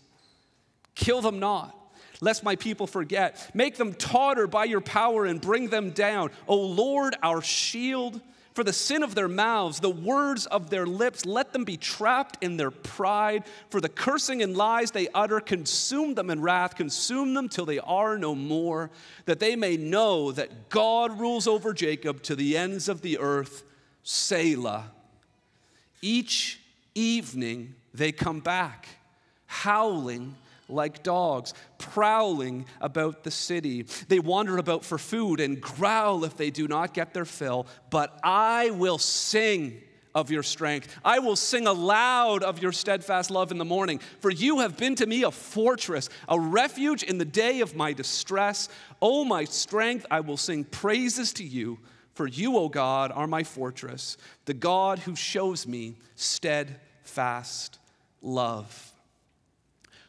Kill 0.94 1.20
them 1.20 1.40
not, 1.40 1.76
lest 2.20 2.44
my 2.44 2.54
people 2.54 2.86
forget. 2.86 3.50
Make 3.54 3.76
them 3.76 3.92
totter 3.94 4.46
by 4.46 4.64
your 4.64 4.80
power 4.80 5.24
and 5.24 5.40
bring 5.40 5.68
them 5.68 5.90
down. 5.90 6.30
O 6.46 6.56
Lord, 6.56 7.16
our 7.22 7.42
shield 7.42 8.20
for 8.60 8.64
the 8.64 8.72
sin 8.74 9.02
of 9.02 9.14
their 9.14 9.26
mouths, 9.26 9.80
the 9.80 9.88
words 9.88 10.44
of 10.44 10.68
their 10.68 10.84
lips, 10.84 11.24
let 11.24 11.54
them 11.54 11.64
be 11.64 11.78
trapped 11.78 12.36
in 12.44 12.58
their 12.58 12.70
pride. 12.70 13.42
For 13.70 13.80
the 13.80 13.88
cursing 13.88 14.42
and 14.42 14.54
lies 14.54 14.90
they 14.90 15.08
utter, 15.14 15.40
consume 15.40 16.12
them 16.12 16.28
in 16.28 16.42
wrath, 16.42 16.76
consume 16.76 17.32
them 17.32 17.48
till 17.48 17.64
they 17.64 17.78
are 17.78 18.18
no 18.18 18.34
more, 18.34 18.90
that 19.24 19.40
they 19.40 19.56
may 19.56 19.78
know 19.78 20.30
that 20.32 20.68
God 20.68 21.18
rules 21.18 21.46
over 21.46 21.72
Jacob 21.72 22.22
to 22.24 22.36
the 22.36 22.54
ends 22.54 22.86
of 22.86 23.00
the 23.00 23.18
earth. 23.18 23.62
Selah. 24.02 24.90
Each 26.02 26.60
evening 26.94 27.76
they 27.94 28.12
come 28.12 28.40
back, 28.40 28.88
howling 29.46 30.34
like 30.70 31.02
dogs, 31.02 31.54
prowling 31.78 32.66
about 32.80 33.24
the 33.24 33.30
city. 33.30 33.82
They 34.08 34.18
wander 34.18 34.58
about 34.58 34.84
for 34.84 34.98
food 34.98 35.40
and 35.40 35.60
growl 35.60 36.24
if 36.24 36.36
they 36.36 36.50
do 36.50 36.68
not 36.68 36.94
get 36.94 37.14
their 37.14 37.24
fill. 37.24 37.66
But 37.90 38.18
I 38.22 38.70
will 38.70 38.98
sing 38.98 39.82
of 40.14 40.30
your 40.30 40.42
strength. 40.42 40.94
I 41.04 41.20
will 41.20 41.36
sing 41.36 41.66
aloud 41.66 42.42
of 42.42 42.60
your 42.60 42.72
steadfast 42.72 43.30
love 43.30 43.52
in 43.52 43.58
the 43.58 43.64
morning. 43.64 44.00
For 44.20 44.30
you 44.30 44.60
have 44.60 44.76
been 44.76 44.96
to 44.96 45.06
me 45.06 45.22
a 45.22 45.30
fortress, 45.30 46.08
a 46.28 46.38
refuge 46.38 47.02
in 47.02 47.18
the 47.18 47.24
day 47.24 47.60
of 47.60 47.76
my 47.76 47.92
distress. 47.92 48.68
O 49.00 49.24
my 49.24 49.44
strength, 49.44 50.06
I 50.10 50.20
will 50.20 50.36
sing 50.36 50.64
praises 50.64 51.32
to 51.34 51.44
you. 51.44 51.78
For 52.14 52.26
you, 52.26 52.56
O 52.56 52.68
God, 52.68 53.12
are 53.12 53.26
my 53.26 53.44
fortress, 53.44 54.16
the 54.44 54.52
God 54.52 54.98
who 54.98 55.14
shows 55.14 55.66
me 55.66 55.96
steadfast 56.16 57.78
love 58.20 58.92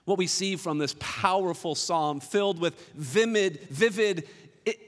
what 0.06 0.18
we 0.18 0.28
see 0.28 0.56
from 0.56 0.78
this 0.78 0.96
powerful 1.00 1.76
psalm 1.76 2.20
filled 2.20 2.60
with 2.60 2.80
vivid, 2.96 3.60
vivid 3.70 4.28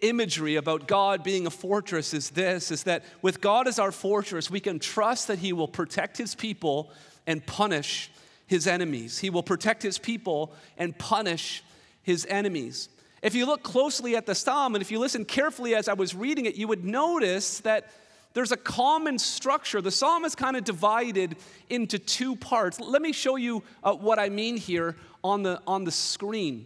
imagery 0.01 0.55
about 0.55 0.87
God 0.87 1.23
being 1.23 1.47
a 1.47 1.49
fortress 1.49 2.13
is 2.13 2.29
this 2.31 2.71
is 2.71 2.83
that 2.83 3.03
with 3.21 3.41
God 3.41 3.67
as 3.67 3.79
our 3.79 3.91
fortress, 3.91 4.49
we 4.51 4.59
can 4.59 4.79
trust 4.79 5.27
that 5.27 5.39
He 5.39 5.53
will 5.53 5.67
protect 5.67 6.17
His 6.17 6.35
people 6.35 6.91
and 7.25 7.45
punish 7.45 8.11
His 8.47 8.67
enemies. 8.67 9.19
He 9.19 9.29
will 9.29 9.43
protect 9.43 9.81
His 9.81 9.97
people 9.97 10.53
and 10.77 10.97
punish 10.97 11.63
His 12.03 12.25
enemies. 12.27 12.89
If 13.21 13.35
you 13.35 13.45
look 13.45 13.63
closely 13.63 14.15
at 14.15 14.25
the 14.25 14.35
psalm 14.35 14.75
and 14.75 14.81
if 14.81 14.91
you 14.91 14.99
listen 14.99 15.25
carefully 15.25 15.75
as 15.75 15.87
I 15.87 15.93
was 15.93 16.13
reading 16.13 16.45
it, 16.45 16.55
you 16.55 16.67
would 16.67 16.83
notice 16.83 17.61
that 17.61 17.89
there's 18.33 18.51
a 18.51 18.57
common 18.57 19.19
structure. 19.19 19.81
The 19.81 19.91
psalm 19.91 20.25
is 20.25 20.35
kind 20.35 20.55
of 20.57 20.63
divided 20.63 21.37
into 21.69 21.99
two 21.99 22.35
parts. 22.35 22.79
Let 22.79 23.01
me 23.01 23.11
show 23.11 23.35
you 23.35 23.63
uh, 23.83 23.93
what 23.93 24.17
I 24.19 24.29
mean 24.29 24.57
here 24.57 24.95
on 25.23 25.43
the, 25.43 25.61
on 25.67 25.83
the 25.83 25.91
screen. 25.91 26.65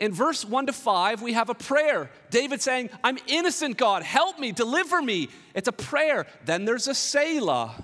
In 0.00 0.12
verse 0.12 0.44
1 0.44 0.66
to 0.66 0.72
5, 0.72 1.22
we 1.22 1.32
have 1.32 1.48
a 1.48 1.54
prayer. 1.54 2.10
David 2.30 2.60
saying, 2.60 2.90
I'm 3.02 3.18
innocent, 3.26 3.76
God, 3.76 4.02
help 4.02 4.38
me, 4.38 4.52
deliver 4.52 5.02
me. 5.02 5.28
It's 5.54 5.68
a 5.68 5.72
prayer. 5.72 6.26
Then 6.44 6.64
there's 6.64 6.86
a 6.86 6.94
Selah, 6.94 7.74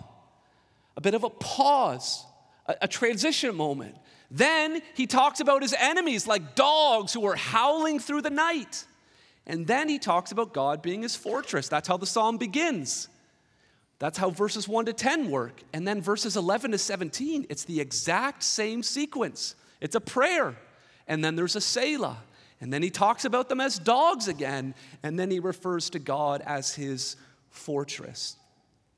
a 0.96 1.00
bit 1.00 1.14
of 1.14 1.24
a 1.24 1.30
pause, 1.30 2.24
a, 2.66 2.76
a 2.82 2.88
transition 2.88 3.54
moment. 3.54 3.96
Then 4.30 4.80
he 4.94 5.06
talks 5.06 5.40
about 5.40 5.62
his 5.62 5.74
enemies 5.78 6.26
like 6.26 6.54
dogs 6.54 7.12
who 7.12 7.24
are 7.26 7.36
howling 7.36 7.98
through 7.98 8.22
the 8.22 8.30
night. 8.30 8.84
And 9.46 9.66
then 9.66 9.88
he 9.88 9.98
talks 9.98 10.32
about 10.32 10.54
God 10.54 10.80
being 10.82 11.02
his 11.02 11.16
fortress. 11.16 11.68
That's 11.68 11.88
how 11.88 11.96
the 11.96 12.06
psalm 12.06 12.38
begins. 12.38 13.08
That's 13.98 14.18
how 14.18 14.30
verses 14.30 14.66
1 14.66 14.86
to 14.86 14.92
10 14.92 15.30
work. 15.30 15.62
And 15.72 15.86
then 15.86 16.00
verses 16.00 16.36
11 16.36 16.72
to 16.72 16.78
17, 16.78 17.46
it's 17.48 17.64
the 17.64 17.80
exact 17.80 18.42
same 18.42 18.82
sequence. 18.82 19.54
It's 19.80 19.94
a 19.94 20.00
prayer. 20.00 20.56
And 21.06 21.24
then 21.24 21.36
there's 21.36 21.56
a 21.56 21.60
Selah. 21.60 22.18
And 22.60 22.72
then 22.72 22.82
he 22.82 22.90
talks 22.90 23.24
about 23.24 23.48
them 23.48 23.60
as 23.60 23.78
dogs 23.78 24.28
again. 24.28 24.74
And 25.02 25.18
then 25.18 25.30
he 25.30 25.40
refers 25.40 25.90
to 25.90 25.98
God 25.98 26.42
as 26.46 26.74
his 26.74 27.16
fortress. 27.50 28.36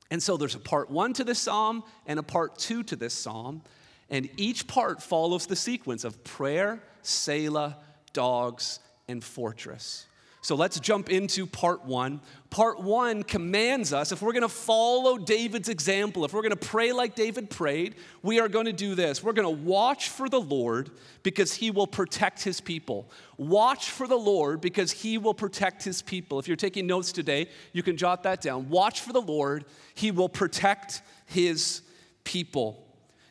And 0.09 0.23
so 0.23 0.37
there's 0.37 0.55
a 0.55 0.59
part 0.59 0.89
one 0.89 1.13
to 1.13 1.23
this 1.23 1.39
psalm 1.39 1.83
and 2.05 2.17
a 2.17 2.23
part 2.23 2.57
two 2.57 2.83
to 2.83 2.95
this 2.95 3.13
psalm. 3.13 3.61
And 4.09 4.29
each 4.37 4.67
part 4.67 5.03
follows 5.03 5.47
the 5.47 5.55
sequence 5.55 6.05
of 6.05 6.23
prayer, 6.23 6.81
Selah, 7.01 7.77
dogs, 8.13 8.79
and 9.07 9.21
fortress. 9.23 10.05
So 10.41 10.55
let's 10.55 10.79
jump 10.79 11.09
into 11.09 11.45
part 11.45 11.83
one. 11.83 12.21
Part 12.49 12.81
one 12.81 13.23
commands 13.23 13.91
us, 13.91 14.11
if 14.11 14.21
we're 14.21 14.33
gonna 14.33 14.47
follow 14.47 15.17
David's 15.17 15.67
example, 15.67 16.23
if 16.23 16.33
we're 16.33 16.43
gonna 16.43 16.55
pray 16.55 16.93
like 16.93 17.15
David 17.15 17.49
prayed, 17.49 17.95
we 18.21 18.39
are 18.39 18.47
gonna 18.47 18.71
do 18.71 18.95
this. 18.95 19.21
We're 19.21 19.33
gonna 19.33 19.49
watch 19.49 20.09
for 20.09 20.29
the 20.29 20.39
Lord 20.39 20.91
because 21.23 21.53
he 21.53 21.71
will 21.71 21.87
protect 21.87 22.43
his 22.43 22.61
people. 22.61 23.09
Watch 23.35 23.89
for 23.89 24.07
the 24.07 24.15
Lord 24.15 24.61
because 24.61 24.91
he 24.91 25.17
will 25.17 25.33
protect 25.33 25.83
his 25.83 26.01
people. 26.01 26.39
If 26.39 26.47
you're 26.47 26.55
taking 26.55 26.87
notes 26.87 27.11
today, 27.11 27.49
you 27.73 27.83
can 27.83 27.97
jot 27.97 28.23
that 28.23 28.39
down. 28.39 28.69
Watch 28.69 29.01
for 29.01 29.11
the 29.11 29.21
Lord, 29.21 29.65
he 29.95 30.11
will 30.11 30.29
protect 30.29 31.01
his 31.25 31.81
people. 32.23 32.85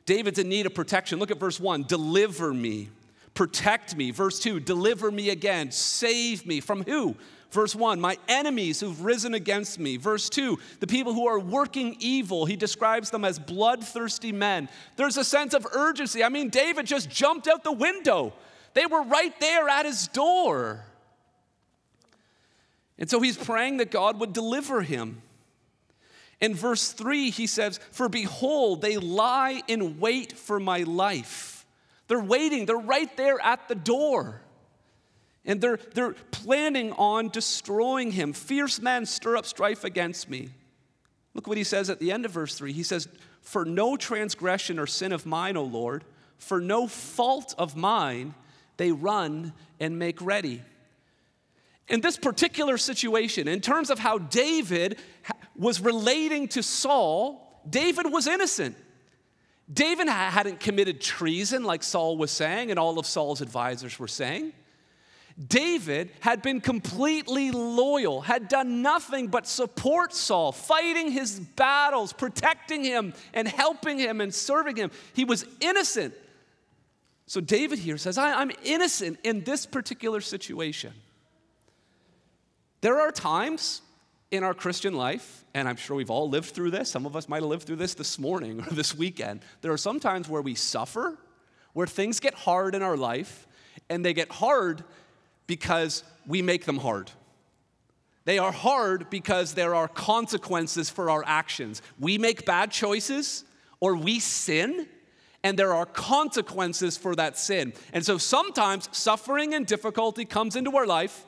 David's 0.04 0.38
in 0.38 0.48
need 0.48 0.66
of 0.66 0.74
protection. 0.74 1.18
Look 1.18 1.30
at 1.30 1.38
verse 1.38 1.58
one 1.58 1.84
deliver 1.84 2.52
me 2.52 2.90
protect 3.36 3.94
me. 3.94 4.10
Verse 4.10 4.40
2, 4.40 4.58
deliver 4.60 5.10
me 5.12 5.30
again, 5.30 5.70
save 5.70 6.44
me. 6.46 6.60
From 6.60 6.82
who? 6.82 7.14
Verse 7.52 7.76
1, 7.76 8.00
my 8.00 8.18
enemies 8.28 8.80
who've 8.80 9.04
risen 9.04 9.34
against 9.34 9.78
me. 9.78 9.96
Verse 9.96 10.28
2, 10.28 10.58
the 10.80 10.86
people 10.86 11.14
who 11.14 11.28
are 11.28 11.38
working 11.38 11.96
evil. 12.00 12.44
He 12.44 12.56
describes 12.56 13.10
them 13.10 13.24
as 13.24 13.38
bloodthirsty 13.38 14.32
men. 14.32 14.68
There's 14.96 15.16
a 15.16 15.24
sense 15.24 15.54
of 15.54 15.66
urgency. 15.72 16.24
I 16.24 16.28
mean, 16.28 16.48
David 16.48 16.86
just 16.86 17.08
jumped 17.08 17.46
out 17.46 17.62
the 17.62 17.72
window, 17.72 18.32
they 18.74 18.86
were 18.86 19.02
right 19.02 19.38
there 19.40 19.68
at 19.68 19.86
his 19.86 20.08
door. 20.08 20.84
And 22.98 23.08
so 23.08 23.20
he's 23.20 23.36
praying 23.36 23.76
that 23.76 23.90
God 23.90 24.18
would 24.20 24.32
deliver 24.32 24.80
him. 24.80 25.20
In 26.40 26.54
verse 26.54 26.92
3, 26.92 27.30
he 27.30 27.46
says, 27.46 27.78
For 27.92 28.08
behold, 28.08 28.82
they 28.82 28.96
lie 28.96 29.62
in 29.68 30.00
wait 30.00 30.32
for 30.32 30.58
my 30.60 30.82
life. 30.82 31.55
They're 32.08 32.20
waiting, 32.20 32.66
they're 32.66 32.76
right 32.76 33.14
there 33.16 33.40
at 33.40 33.68
the 33.68 33.74
door. 33.74 34.42
And 35.44 35.60
they're, 35.60 35.78
they're 35.94 36.14
planning 36.32 36.92
on 36.92 37.28
destroying 37.28 38.10
him. 38.10 38.32
Fierce 38.32 38.80
men 38.80 39.06
stir 39.06 39.36
up 39.36 39.46
strife 39.46 39.84
against 39.84 40.28
me. 40.28 40.50
Look 41.34 41.46
what 41.46 41.56
he 41.56 41.64
says 41.64 41.88
at 41.88 42.00
the 42.00 42.10
end 42.10 42.24
of 42.24 42.32
verse 42.32 42.56
3. 42.56 42.72
He 42.72 42.82
says, 42.82 43.08
For 43.42 43.64
no 43.64 43.96
transgression 43.96 44.78
or 44.78 44.86
sin 44.86 45.12
of 45.12 45.24
mine, 45.24 45.56
O 45.56 45.62
Lord, 45.62 46.04
for 46.38 46.60
no 46.60 46.88
fault 46.88 47.54
of 47.58 47.76
mine, 47.76 48.34
they 48.76 48.90
run 48.90 49.52
and 49.78 49.98
make 49.98 50.20
ready. 50.20 50.62
In 51.88 52.00
this 52.00 52.16
particular 52.16 52.76
situation, 52.78 53.46
in 53.46 53.60
terms 53.60 53.90
of 53.90 53.98
how 53.98 54.18
David 54.18 54.98
was 55.54 55.80
relating 55.80 56.48
to 56.48 56.62
Saul, 56.62 57.62
David 57.68 58.10
was 58.10 58.26
innocent. 58.26 58.76
David 59.72 60.08
hadn't 60.08 60.60
committed 60.60 61.00
treason 61.00 61.64
like 61.64 61.82
Saul 61.82 62.16
was 62.16 62.30
saying 62.30 62.70
and 62.70 62.78
all 62.78 62.98
of 62.98 63.06
Saul's 63.06 63.40
advisors 63.40 63.98
were 63.98 64.08
saying. 64.08 64.52
David 65.48 66.10
had 66.20 66.40
been 66.40 66.62
completely 66.62 67.50
loyal, 67.50 68.22
had 68.22 68.48
done 68.48 68.80
nothing 68.80 69.26
but 69.26 69.46
support 69.46 70.14
Saul, 70.14 70.50
fighting 70.50 71.10
his 71.10 71.38
battles, 71.38 72.14
protecting 72.14 72.84
him, 72.84 73.12
and 73.34 73.46
helping 73.46 73.98
him 73.98 74.22
and 74.22 74.34
serving 74.34 74.76
him. 74.76 74.90
He 75.12 75.24
was 75.24 75.44
innocent. 75.60 76.14
So 77.26 77.40
David 77.40 77.78
here 77.80 77.98
says, 77.98 78.16
I'm 78.16 78.52
innocent 78.64 79.18
in 79.24 79.42
this 79.44 79.66
particular 79.66 80.22
situation. 80.22 80.92
There 82.80 83.00
are 83.00 83.10
times 83.10 83.82
in 84.30 84.42
our 84.42 84.54
Christian 84.54 84.94
life, 84.94 85.44
and 85.54 85.68
I'm 85.68 85.76
sure 85.76 85.96
we've 85.96 86.10
all 86.10 86.28
lived 86.28 86.50
through 86.50 86.72
this, 86.72 86.90
some 86.90 87.06
of 87.06 87.14
us 87.14 87.28
might 87.28 87.42
have 87.42 87.48
lived 87.48 87.64
through 87.64 87.76
this 87.76 87.94
this 87.94 88.18
morning 88.18 88.60
or 88.66 88.74
this 88.74 88.94
weekend. 88.94 89.40
There 89.60 89.72
are 89.72 89.78
some 89.78 90.00
times 90.00 90.28
where 90.28 90.42
we 90.42 90.54
suffer, 90.54 91.16
where 91.72 91.86
things 91.86 92.20
get 92.20 92.34
hard 92.34 92.74
in 92.74 92.82
our 92.82 92.96
life, 92.96 93.46
and 93.88 94.04
they 94.04 94.14
get 94.14 94.30
hard 94.30 94.82
because 95.46 96.02
we 96.26 96.42
make 96.42 96.64
them 96.64 96.78
hard. 96.78 97.10
They 98.24 98.38
are 98.38 98.50
hard 98.50 99.08
because 99.08 99.54
there 99.54 99.76
are 99.76 99.86
consequences 99.86 100.90
for 100.90 101.10
our 101.10 101.22
actions. 101.24 101.80
We 102.00 102.18
make 102.18 102.44
bad 102.44 102.72
choices 102.72 103.44
or 103.78 103.94
we 103.94 104.18
sin, 104.18 104.88
and 105.44 105.56
there 105.56 105.72
are 105.72 105.86
consequences 105.86 106.96
for 106.96 107.14
that 107.14 107.38
sin. 107.38 107.72
And 107.92 108.04
so 108.04 108.18
sometimes 108.18 108.88
suffering 108.90 109.54
and 109.54 109.64
difficulty 109.64 110.24
comes 110.24 110.56
into 110.56 110.76
our 110.76 110.86
life 110.86 111.24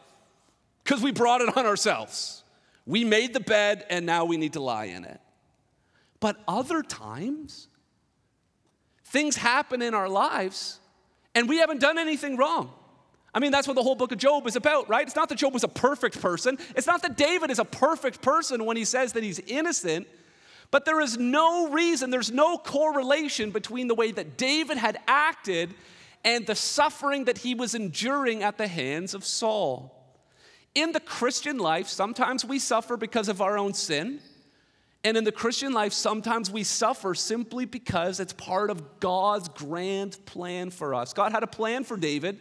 because 0.82 1.00
we 1.00 1.12
brought 1.12 1.40
it 1.40 1.56
on 1.56 1.66
ourselves. 1.66 2.42
We 2.88 3.04
made 3.04 3.34
the 3.34 3.40
bed 3.40 3.84
and 3.90 4.06
now 4.06 4.24
we 4.24 4.38
need 4.38 4.54
to 4.54 4.60
lie 4.60 4.86
in 4.86 5.04
it. 5.04 5.20
But 6.20 6.42
other 6.48 6.82
times, 6.82 7.68
things 9.04 9.36
happen 9.36 9.82
in 9.82 9.92
our 9.92 10.08
lives 10.08 10.80
and 11.34 11.50
we 11.50 11.58
haven't 11.58 11.82
done 11.82 11.98
anything 11.98 12.38
wrong. 12.38 12.72
I 13.34 13.40
mean, 13.40 13.52
that's 13.52 13.68
what 13.68 13.74
the 13.74 13.82
whole 13.82 13.94
book 13.94 14.10
of 14.10 14.16
Job 14.16 14.46
is 14.46 14.56
about, 14.56 14.88
right? 14.88 15.06
It's 15.06 15.14
not 15.14 15.28
that 15.28 15.36
Job 15.36 15.52
was 15.52 15.64
a 15.64 15.68
perfect 15.68 16.18
person. 16.22 16.56
It's 16.74 16.86
not 16.86 17.02
that 17.02 17.18
David 17.18 17.50
is 17.50 17.58
a 17.58 17.64
perfect 17.64 18.22
person 18.22 18.64
when 18.64 18.78
he 18.78 18.86
says 18.86 19.12
that 19.12 19.22
he's 19.22 19.38
innocent. 19.40 20.08
But 20.70 20.86
there 20.86 21.02
is 21.02 21.18
no 21.18 21.68
reason, 21.68 22.08
there's 22.08 22.32
no 22.32 22.56
correlation 22.56 23.50
between 23.50 23.88
the 23.88 23.94
way 23.94 24.12
that 24.12 24.38
David 24.38 24.78
had 24.78 24.98
acted 25.06 25.74
and 26.24 26.46
the 26.46 26.54
suffering 26.54 27.26
that 27.26 27.36
he 27.36 27.54
was 27.54 27.74
enduring 27.74 28.42
at 28.42 28.56
the 28.56 28.66
hands 28.66 29.12
of 29.12 29.26
Saul. 29.26 29.97
In 30.74 30.92
the 30.92 31.00
Christian 31.00 31.58
life, 31.58 31.88
sometimes 31.88 32.44
we 32.44 32.58
suffer 32.58 32.96
because 32.96 33.28
of 33.28 33.40
our 33.40 33.58
own 33.58 33.74
sin. 33.74 34.20
And 35.04 35.16
in 35.16 35.24
the 35.24 35.32
Christian 35.32 35.72
life, 35.72 35.92
sometimes 35.92 36.50
we 36.50 36.64
suffer 36.64 37.14
simply 37.14 37.64
because 37.64 38.20
it's 38.20 38.32
part 38.32 38.70
of 38.70 39.00
God's 39.00 39.48
grand 39.48 40.24
plan 40.26 40.70
for 40.70 40.94
us. 40.94 41.12
God 41.12 41.32
had 41.32 41.42
a 41.42 41.48
plan 41.48 41.84
for 41.84 41.96
David. 41.96 42.38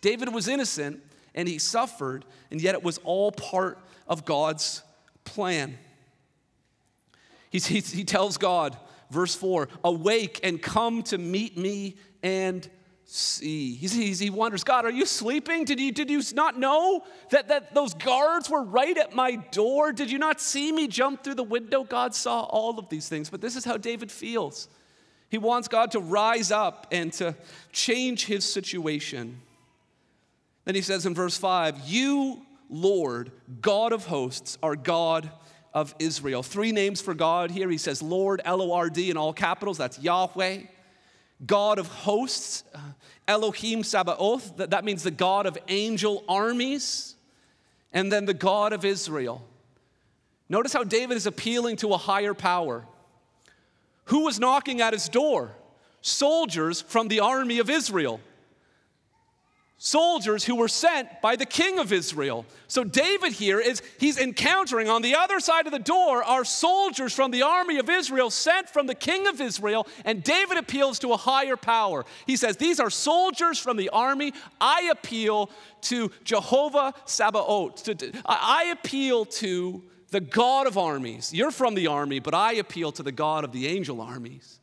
David 0.00 0.32
was 0.32 0.48
innocent 0.48 1.02
and 1.34 1.46
he 1.46 1.58
suffered, 1.58 2.24
and 2.50 2.60
yet 2.60 2.74
it 2.74 2.82
was 2.82 2.98
all 3.04 3.30
part 3.30 3.78
of 4.08 4.24
God's 4.24 4.82
plan. 5.24 5.78
He's, 7.50 7.66
he, 7.66 7.80
he 7.80 8.04
tells 8.04 8.38
God, 8.38 8.76
verse 9.10 9.34
4 9.34 9.68
Awake 9.84 10.40
and 10.42 10.60
come 10.60 11.02
to 11.04 11.18
meet 11.18 11.56
me 11.56 11.96
and 12.22 12.68
see. 13.10 13.74
He's, 13.74 14.18
he 14.18 14.28
wonders, 14.28 14.64
God, 14.64 14.84
are 14.84 14.90
you 14.90 15.06
sleeping? 15.06 15.64
Did 15.64 15.80
you, 15.80 15.92
did 15.92 16.10
you 16.10 16.20
not 16.34 16.58
know 16.58 17.04
that, 17.30 17.48
that 17.48 17.74
those 17.74 17.94
guards 17.94 18.50
were 18.50 18.62
right 18.62 18.96
at 18.98 19.14
my 19.14 19.36
door? 19.36 19.92
Did 19.92 20.10
you 20.10 20.18
not 20.18 20.40
see 20.42 20.70
me 20.70 20.88
jump 20.88 21.24
through 21.24 21.36
the 21.36 21.42
window? 21.42 21.84
God 21.84 22.14
saw 22.14 22.42
all 22.42 22.78
of 22.78 22.90
these 22.90 23.08
things, 23.08 23.30
but 23.30 23.40
this 23.40 23.56
is 23.56 23.64
how 23.64 23.78
David 23.78 24.12
feels. 24.12 24.68
He 25.30 25.38
wants 25.38 25.68
God 25.68 25.90
to 25.92 26.00
rise 26.00 26.50
up 26.50 26.86
and 26.92 27.10
to 27.14 27.34
change 27.72 28.26
his 28.26 28.44
situation. 28.44 29.40
Then 30.66 30.74
he 30.74 30.82
says 30.82 31.06
in 31.06 31.14
verse 31.14 31.36
5 31.38 31.80
You, 31.86 32.42
Lord, 32.68 33.32
God 33.62 33.92
of 33.94 34.04
hosts, 34.04 34.58
are 34.62 34.76
God 34.76 35.30
of 35.72 35.94
Israel. 35.98 36.42
Three 36.42 36.72
names 36.72 37.00
for 37.00 37.14
God 37.14 37.50
here. 37.50 37.70
He 37.70 37.78
says 37.78 38.02
Lord, 38.02 38.42
L 38.44 38.60
O 38.60 38.72
R 38.72 38.90
D 38.90 39.10
in 39.10 39.16
all 39.16 39.32
capitals. 39.32 39.78
That's 39.78 39.98
Yahweh. 39.98 40.62
God 41.46 41.78
of 41.78 41.86
hosts, 41.86 42.64
uh, 42.74 42.78
Elohim 43.26 43.82
Sabaoth. 43.84 44.56
That, 44.56 44.70
that 44.70 44.84
means 44.84 45.02
the 45.02 45.10
God 45.10 45.46
of 45.46 45.56
angel 45.68 46.24
armies. 46.28 47.14
And 47.92 48.12
then 48.12 48.26
the 48.26 48.34
God 48.34 48.72
of 48.72 48.84
Israel. 48.84 49.42
Notice 50.48 50.72
how 50.72 50.84
David 50.84 51.16
is 51.16 51.26
appealing 51.26 51.76
to 51.76 51.92
a 51.92 51.98
higher 51.98 52.34
power. 52.34 52.84
Who 54.04 54.24
was 54.24 54.38
knocking 54.38 54.80
at 54.80 54.92
his 54.92 55.08
door? 55.08 55.52
Soldiers 56.00 56.80
from 56.80 57.08
the 57.08 57.20
army 57.20 57.58
of 57.58 57.68
Israel 57.68 58.20
soldiers 59.78 60.44
who 60.44 60.56
were 60.56 60.68
sent 60.68 61.08
by 61.22 61.36
the 61.36 61.46
king 61.46 61.78
of 61.78 61.92
Israel. 61.92 62.44
So 62.66 62.82
David 62.82 63.32
here 63.32 63.60
is 63.60 63.80
he's 63.98 64.18
encountering 64.18 64.88
on 64.88 65.02
the 65.02 65.14
other 65.14 65.38
side 65.38 65.66
of 65.66 65.72
the 65.72 65.78
door 65.78 66.22
are 66.24 66.44
soldiers 66.44 67.14
from 67.14 67.30
the 67.30 67.42
army 67.42 67.78
of 67.78 67.88
Israel 67.88 68.28
sent 68.30 68.68
from 68.68 68.88
the 68.88 68.94
king 68.94 69.28
of 69.28 69.40
Israel 69.40 69.86
and 70.04 70.22
David 70.22 70.58
appeals 70.58 70.98
to 70.98 71.12
a 71.12 71.16
higher 71.16 71.56
power. 71.56 72.04
He 72.26 72.36
says 72.36 72.56
these 72.56 72.80
are 72.80 72.90
soldiers 72.90 73.58
from 73.58 73.76
the 73.76 73.88
army. 73.90 74.32
I 74.60 74.90
appeal 74.90 75.48
to 75.82 76.10
Jehovah 76.24 76.92
Sabaoth. 77.06 77.88
I 78.26 78.74
appeal 78.76 79.26
to 79.26 79.84
the 80.10 80.20
God 80.20 80.66
of 80.66 80.76
armies. 80.76 81.32
You're 81.32 81.52
from 81.52 81.76
the 81.76 81.86
army, 81.86 82.18
but 82.18 82.34
I 82.34 82.54
appeal 82.54 82.90
to 82.92 83.04
the 83.04 83.12
God 83.12 83.44
of 83.44 83.52
the 83.52 83.68
angel 83.68 84.00
armies. 84.00 84.58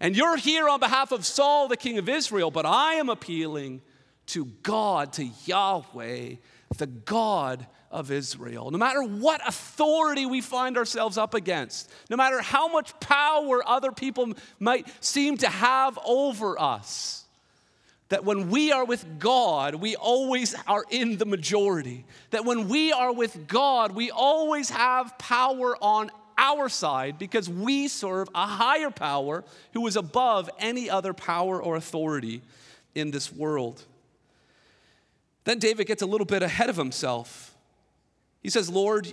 And 0.00 0.16
you're 0.16 0.36
here 0.36 0.68
on 0.68 0.80
behalf 0.80 1.12
of 1.12 1.26
Saul, 1.26 1.68
the 1.68 1.76
king 1.76 1.98
of 1.98 2.08
Israel, 2.08 2.50
but 2.50 2.64
I 2.64 2.94
am 2.94 3.08
appealing 3.08 3.82
to 4.28 4.46
God, 4.62 5.12
to 5.14 5.24
Yahweh, 5.44 6.36
the 6.76 6.86
God 6.86 7.66
of 7.90 8.10
Israel. 8.10 8.70
No 8.70 8.78
matter 8.78 9.02
what 9.02 9.46
authority 9.46 10.26
we 10.26 10.40
find 10.40 10.76
ourselves 10.76 11.16
up 11.16 11.34
against, 11.34 11.90
no 12.10 12.16
matter 12.16 12.40
how 12.40 12.68
much 12.68 12.98
power 13.00 13.66
other 13.66 13.92
people 13.92 14.32
might 14.58 14.86
seem 15.02 15.36
to 15.38 15.48
have 15.48 15.98
over 16.04 16.60
us, 16.60 17.24
that 18.10 18.24
when 18.24 18.50
we 18.50 18.72
are 18.72 18.84
with 18.84 19.18
God, 19.18 19.74
we 19.74 19.96
always 19.96 20.54
are 20.66 20.84
in 20.90 21.18
the 21.18 21.26
majority. 21.26 22.06
That 22.30 22.44
when 22.44 22.68
we 22.68 22.92
are 22.92 23.12
with 23.12 23.46
God, 23.46 23.94
we 23.94 24.10
always 24.10 24.70
have 24.70 25.18
power 25.18 25.76
on 25.82 26.10
our 26.38 26.68
side 26.68 27.18
because 27.18 27.50
we 27.50 27.88
serve 27.88 28.28
a 28.34 28.46
higher 28.46 28.90
power 28.90 29.44
who 29.74 29.86
is 29.86 29.96
above 29.96 30.48
any 30.58 30.88
other 30.88 31.12
power 31.12 31.60
or 31.60 31.76
authority 31.76 32.40
in 32.94 33.10
this 33.10 33.32
world. 33.32 33.84
Then 35.48 35.58
David 35.58 35.86
gets 35.86 36.02
a 36.02 36.06
little 36.06 36.26
bit 36.26 36.42
ahead 36.42 36.68
of 36.68 36.76
himself. 36.76 37.56
He 38.42 38.50
says, 38.50 38.68
Lord, 38.68 39.10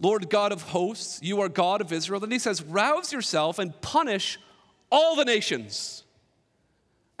Lord 0.00 0.30
God 0.30 0.50
of 0.50 0.62
hosts, 0.62 1.20
you 1.22 1.42
are 1.42 1.50
God 1.50 1.82
of 1.82 1.92
Israel. 1.92 2.20
Then 2.20 2.30
he 2.30 2.38
says, 2.38 2.62
rouse 2.62 3.12
yourself 3.12 3.58
and 3.58 3.78
punish 3.82 4.38
all 4.90 5.14
the 5.14 5.26
nations. 5.26 6.04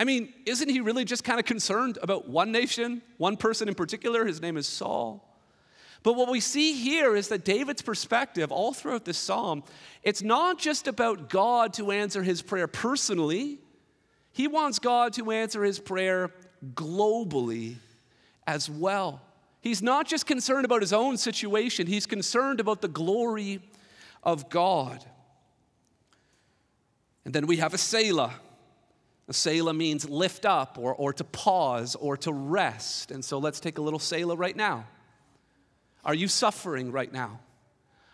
I 0.00 0.04
mean, 0.04 0.32
isn't 0.46 0.70
he 0.70 0.80
really 0.80 1.04
just 1.04 1.24
kind 1.24 1.38
of 1.38 1.44
concerned 1.44 1.98
about 2.00 2.26
one 2.26 2.50
nation, 2.50 3.02
one 3.18 3.36
person 3.36 3.68
in 3.68 3.74
particular? 3.74 4.24
His 4.24 4.40
name 4.40 4.56
is 4.56 4.66
Saul. 4.66 5.28
But 6.02 6.14
what 6.14 6.30
we 6.30 6.40
see 6.40 6.72
here 6.72 7.14
is 7.14 7.28
that 7.28 7.44
David's 7.44 7.82
perspective, 7.82 8.50
all 8.50 8.72
throughout 8.72 9.04
this 9.04 9.18
psalm, 9.18 9.62
it's 10.02 10.22
not 10.22 10.58
just 10.58 10.88
about 10.88 11.28
God 11.28 11.74
to 11.74 11.90
answer 11.90 12.22
his 12.22 12.40
prayer 12.40 12.66
personally, 12.66 13.58
he 14.32 14.48
wants 14.48 14.78
God 14.78 15.12
to 15.12 15.32
answer 15.32 15.62
his 15.62 15.78
prayer 15.78 16.32
globally 16.74 17.76
as 18.48 18.70
well. 18.70 19.20
He's 19.60 19.82
not 19.82 20.06
just 20.06 20.26
concerned 20.26 20.64
about 20.64 20.80
his 20.80 20.94
own 20.94 21.18
situation, 21.18 21.86
he's 21.86 22.06
concerned 22.06 22.58
about 22.58 22.80
the 22.80 22.88
glory 22.88 23.60
of 24.22 24.48
God. 24.48 25.04
And 27.24 27.34
then 27.34 27.46
we 27.46 27.58
have 27.58 27.74
a 27.74 27.78
Selah. 27.78 28.32
A 29.28 29.32
Selah 29.34 29.74
means 29.74 30.08
lift 30.08 30.46
up 30.46 30.78
or, 30.80 30.94
or 30.94 31.12
to 31.12 31.24
pause 31.24 31.94
or 31.94 32.16
to 32.16 32.32
rest. 32.32 33.10
And 33.10 33.22
so 33.22 33.36
let's 33.38 33.60
take 33.60 33.76
a 33.76 33.82
little 33.82 33.98
Selah 33.98 34.34
right 34.36 34.56
now. 34.56 34.86
Are 36.02 36.14
you 36.14 36.26
suffering 36.26 36.90
right 36.90 37.12
now? 37.12 37.40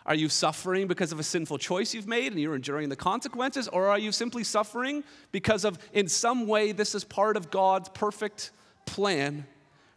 Are 0.05 0.15
you 0.15 0.27
suffering 0.27 0.87
because 0.87 1.13
of 1.13 1.19
a 1.19 1.23
sinful 1.23 1.59
choice 1.59 1.93
you've 1.93 2.07
made 2.07 2.33
and 2.33 2.41
you're 2.41 2.55
enduring 2.55 2.89
the 2.89 2.97
consequences? 2.97 3.69
Or 3.69 3.87
are 3.87 3.97
you 3.97 4.11
simply 4.11 4.43
suffering 4.43 5.05
because 5.31 5.63
of, 5.63 5.79
in 5.93 6.09
some 6.09 6.45
way, 6.45 6.73
this 6.73 6.93
is 6.93 7.05
part 7.05 7.37
of 7.37 7.49
God's 7.49 7.87
perfect 7.87 8.51
plan 8.85 9.45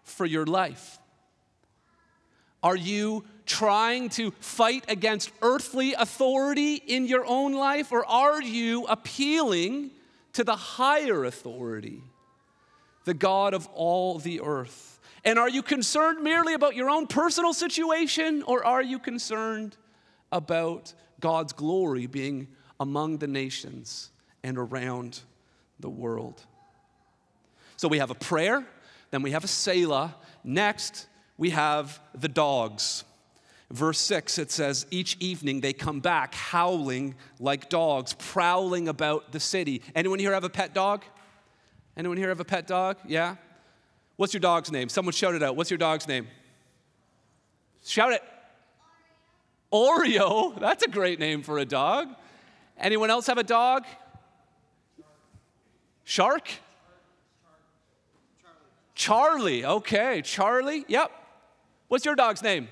for 0.09 0.27
your 0.27 0.47
life? 0.47 0.99
Are 2.62 2.77
you 2.77 3.25
trying 3.47 4.09
to 4.11 4.33
fight 4.40 4.85
against 4.88 5.31
earthly 5.42 5.94
authority 5.94 6.75
in 6.75 7.07
your 7.07 7.25
own 7.25 7.53
life, 7.53 7.92
or 7.92 8.05
are 8.05 8.42
you 8.42 8.85
appealing 8.87 9.90
to 10.35 10.44
the 10.44 10.57
higher 10.57 11.25
authority, 11.25 12.03
the 13.05 13.14
God 13.14 13.55
of 13.55 13.66
all 13.75 14.18
the 14.18 14.40
earth? 14.40 15.01
And 15.25 15.38
are 15.38 15.49
you 15.49 15.62
concerned 15.62 16.23
merely 16.23 16.55
about 16.55 16.75
your 16.75 16.90
own 16.90 17.07
personal 17.07 17.55
situation, 17.55 18.42
or 18.42 18.64
are 18.64 18.83
you 18.83 18.99
concerned 18.99 19.77
about 20.31 20.92
God's 21.21 21.53
glory 21.53 22.07
being 22.07 22.49
among 22.81 23.18
the 23.18 23.27
nations 23.27 24.11
and 24.42 24.59
around 24.59 25.21
the 25.81 25.90
world? 25.90 26.44
So 27.77 27.88
we 27.88 27.99
have 27.99 28.11
a 28.11 28.14
prayer 28.14 28.66
then 29.11 29.23
we 29.23 29.31
have 29.33 29.44
a 29.44 29.49
Selah. 29.49 30.14
Next, 30.44 31.07
we 31.37 31.51
have 31.51 32.01
the 32.14 32.29
dogs. 32.29 33.05
Verse 33.71 33.99
6, 33.99 34.38
it 34.38 34.51
says, 34.51 34.87
Each 34.90 35.16
evening 35.21 35.61
they 35.61 35.73
come 35.73 36.01
back 36.01 36.35
howling 36.35 37.14
like 37.38 37.68
dogs, 37.68 38.14
prowling 38.14 38.88
about 38.88 39.33
the 39.33 39.40
city. 39.40 39.83
Anyone 39.94 40.18
here 40.18 40.33
have 40.33 40.44
a 40.44 40.51
pet 40.51 40.75
dog? 40.75 41.05
Anyone 41.97 42.16
here 42.16 42.29
have 42.29 42.40
a 42.40 42.44
pet 42.44 42.66
dog? 42.66 42.97
Yeah? 43.07 43.37
What's 44.16 44.33
your 44.33 44.40
dog's 44.40 44.73
name? 44.73 44.88
Someone 44.88 45.12
shout 45.12 45.35
it 45.35 45.42
out. 45.42 45.55
What's 45.55 45.71
your 45.71 45.79
dog's 45.79 46.09
name? 46.09 46.29
Shout 47.85 48.12
it. 48.12 48.23
Oreo. 49.73 50.53
Oreo. 50.53 50.61
That's 50.61 50.85
a 50.85 50.88
great 50.88 51.18
name 51.18 51.42
for 51.42 51.59
a 51.59 51.64
dog. 51.64 52.09
Anyone 52.79 53.11
else 53.11 53.27
have 53.27 53.38
a 53.38 53.44
dog? 53.44 53.85
Shark? 56.05 56.49
Charlie. 58.98 59.64
Okay, 59.64 60.22
Charlie. 60.22 60.84
Yep. 60.88 61.12
What's 61.87 62.04
your 62.04 62.16
dog's 62.16 62.42
name? 62.42 62.66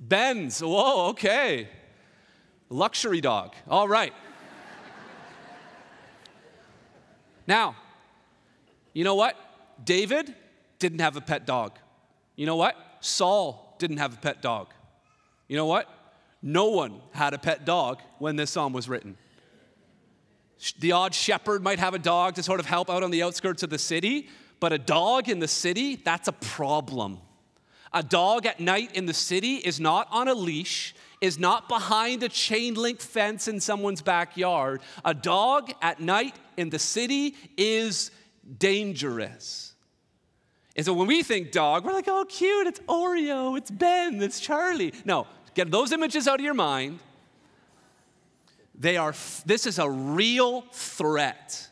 Benz. 0.00 0.58
Benz. 0.58 0.62
Whoa, 0.62 1.10
okay. 1.10 1.68
Luxury 2.70 3.20
dog. 3.20 3.52
All 3.68 3.86
right. 3.86 4.14
now, 7.46 7.76
you 8.94 9.04
know 9.04 9.16
what? 9.16 9.36
David 9.84 10.34
didn't 10.78 11.00
have 11.00 11.16
a 11.16 11.20
pet 11.20 11.46
dog. 11.46 11.72
You 12.36 12.46
know 12.46 12.56
what? 12.56 12.74
Saul 13.00 13.76
didn't 13.78 13.98
have 13.98 14.14
a 14.14 14.16
pet 14.16 14.40
dog. 14.40 14.68
You 15.46 15.58
know 15.58 15.66
what? 15.66 15.86
No 16.40 16.68
one 16.68 17.02
had 17.12 17.34
a 17.34 17.38
pet 17.38 17.66
dog 17.66 18.00
when 18.18 18.36
this 18.36 18.50
psalm 18.50 18.72
was 18.72 18.88
written. 18.88 19.18
The 20.78 20.92
odd 20.92 21.14
shepherd 21.14 21.62
might 21.62 21.78
have 21.78 21.94
a 21.94 21.98
dog 21.98 22.34
to 22.34 22.42
sort 22.42 22.60
of 22.60 22.66
help 22.66 22.90
out 22.90 23.02
on 23.02 23.10
the 23.10 23.22
outskirts 23.22 23.62
of 23.62 23.70
the 23.70 23.78
city, 23.78 24.28
but 24.60 24.72
a 24.72 24.78
dog 24.78 25.28
in 25.28 25.38
the 25.38 25.48
city, 25.48 25.96
that's 25.96 26.28
a 26.28 26.32
problem. 26.32 27.18
A 27.92 28.02
dog 28.02 28.46
at 28.46 28.60
night 28.60 28.94
in 28.94 29.06
the 29.06 29.14
city 29.14 29.56
is 29.56 29.80
not 29.80 30.06
on 30.10 30.28
a 30.28 30.34
leash, 30.34 30.94
is 31.20 31.38
not 31.38 31.68
behind 31.68 32.22
a 32.22 32.28
chain 32.28 32.74
link 32.74 33.00
fence 33.00 33.48
in 33.48 33.58
someone's 33.60 34.02
backyard. 34.02 34.80
A 35.04 35.14
dog 35.14 35.72
at 35.82 35.98
night 36.00 36.36
in 36.56 36.70
the 36.70 36.78
city 36.78 37.34
is 37.56 38.10
dangerous. 38.58 39.72
And 40.76 40.86
so 40.86 40.92
when 40.94 41.08
we 41.08 41.22
think 41.22 41.52
dog, 41.52 41.84
we're 41.84 41.92
like, 41.92 42.08
oh, 42.08 42.24
cute, 42.28 42.66
it's 42.66 42.80
Oreo, 42.80 43.58
it's 43.58 43.70
Ben, 43.70 44.22
it's 44.22 44.40
Charlie. 44.40 44.94
No, 45.04 45.26
get 45.54 45.70
those 45.70 45.92
images 45.92 46.28
out 46.28 46.38
of 46.38 46.44
your 46.44 46.54
mind. 46.54 47.00
They 48.80 48.96
are, 48.96 49.14
this 49.44 49.66
is 49.66 49.78
a 49.78 49.88
real 49.88 50.62
threat. 50.72 51.68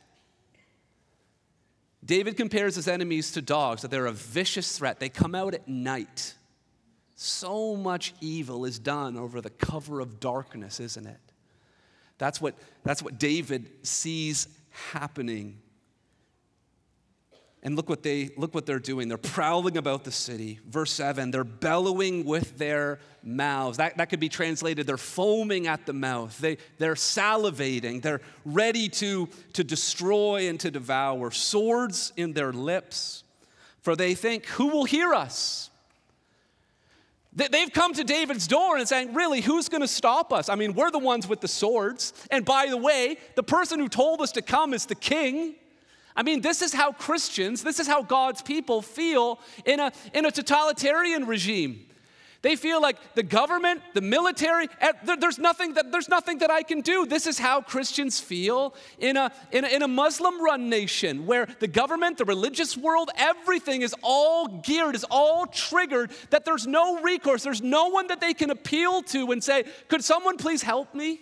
David 2.05 2.37
compares 2.37 2.77
his 2.77 2.87
enemies 2.87 3.33
to 3.33 3.43
dogs, 3.43 3.81
that 3.81 3.91
they're 3.91 4.07
a 4.07 4.13
vicious 4.13 4.77
threat. 4.77 5.01
They 5.01 5.09
come 5.09 5.35
out 5.35 5.55
at 5.55 5.67
night. 5.67 6.35
So 7.17 7.77
much 7.77 8.13
evil 8.21 8.67
is 8.67 8.79
done 8.79 9.17
over 9.17 9.41
the 9.41 9.51
cover 9.51 10.01
of 10.01 10.21
darkness, 10.21 10.81
isn't 10.81 11.07
it? 11.07 11.21
That's 12.19 12.43
what, 12.43 12.55
that's 12.85 13.03
what 13.03 13.19
David 13.19 13.71
sees 13.87 14.47
happening 14.93 15.63
and 17.69 17.77
look 17.77 17.91
what 17.91 18.03
they 18.03 18.31
look 18.39 18.55
what 18.55 18.65
they're 18.65 18.79
doing. 18.79 19.09
They're 19.09 19.19
prowling 19.19 19.77
about 19.77 20.03
the 20.03 20.11
city. 20.11 20.59
Verse 20.67 20.91
7, 20.91 21.31
they're 21.31 21.45
bellowing 21.45 22.25
with 22.25 22.57
their 22.57 22.99
mouths. 23.23 23.77
That, 23.77 23.99
that 23.99 24.09
could 24.09 24.21
be 24.21 24.31
translated, 24.31 24.87
they're 24.87 24.97
foaming 24.97 25.67
at 25.67 25.85
the 25.85 25.93
mouth. 25.93 26.39
They, 26.39 26.57
they're 26.79 26.95
salivating. 26.95 28.01
They're 28.01 28.23
ready 28.47 28.89
to, 28.89 29.29
to 29.53 29.63
destroy 29.63 30.49
and 30.49 30.59
to 30.61 30.71
devour. 30.71 31.31
Swords 31.31 32.15
in 32.17 32.33
their 32.33 32.55
lips. 32.55 33.23
For 33.83 33.95
they 33.95 34.15
think, 34.15 34.47
who 34.47 34.69
will 34.69 34.85
hear 34.85 35.13
us? 35.13 35.69
They've 37.35 37.71
come 37.71 37.93
to 37.93 38.03
David's 38.03 38.47
door 38.47 38.79
and 38.79 38.89
saying, 38.89 39.13
Really, 39.13 39.43
who's 39.43 39.69
going 39.69 39.83
to 39.83 39.89
stop 39.89 40.33
us? 40.33 40.49
I 40.49 40.55
mean, 40.55 40.73
we're 40.73 40.91
the 40.91 40.99
ones 40.99 41.29
with 41.29 41.43
the 41.43 41.49
swords. 41.49 42.15
And 42.31 42.47
by 42.47 42.69
the 42.71 42.79
way, 42.79 43.19
the 43.35 43.43
person 43.43 43.79
who 43.79 43.91
told 43.91 44.23
us 44.23 44.33
to 44.33 44.41
come 44.41 44.73
is 44.73 44.87
the 44.87 44.95
king. 44.95 45.57
I 46.19 46.25
mean, 46.25 46.41
this 46.41 46.63
is 46.63 46.73
how 46.75 46.91
Christians, 46.91 47.63
this 47.63 47.79
is 47.79 47.87
how 47.87 48.03
God's 48.03 48.43
people 48.43 48.83
feel 48.83 49.39
in 49.65 49.79
a, 49.79 49.93
in 50.13 50.27
a 50.27 50.33
totalitarian 50.33 51.29
regime. 51.29 51.87
They 52.43 52.57
feel 52.57 52.83
like 52.83 52.97
the 53.15 53.23
government, 53.23 53.83
the 53.95 54.01
military, 54.01 54.69
eh, 54.81 54.93
there's 55.21 55.39
nothing 55.39 55.75
that, 55.75 55.93
there's 55.93 56.09
nothing 56.09 56.39
that 56.39 56.51
I 56.51 56.65
can 56.65 56.81
do. 56.81 57.07
This 57.07 57.29
is 57.29 57.39
how 57.39 57.61
Christians 57.61 58.19
feel 58.19 58.75
in 58.99 59.17
a, 59.17 59.31
in 59.53 59.65
a, 59.65 59.69
in 59.69 59.83
a 59.83 59.89
Muslim 59.89 60.43
run 60.43 60.69
nation 60.69 61.25
where 61.25 61.47
the 61.61 61.69
government, 61.69 62.19
the 62.19 62.25
religious 62.25 62.77
world, 62.77 63.11
everything 63.17 63.83
is 63.83 63.95
all 64.03 64.49
geared, 64.49 64.97
is 64.97 65.05
all 65.13 65.47
triggered, 65.47 66.11
that 66.31 66.45
there's 66.45 66.67
no 66.67 67.01
recourse. 67.01 67.45
There's 67.45 67.63
no 67.63 67.91
one 67.91 68.09
that 68.09 68.21
they 68.21 68.35
can 68.35 68.51
appeal 68.51 69.03
to 69.05 69.31
and 69.31 69.43
say, 69.43 69.65
Could 69.87 70.03
someone 70.03 70.37
please 70.37 70.63
help 70.63 70.97
me? 70.97 71.21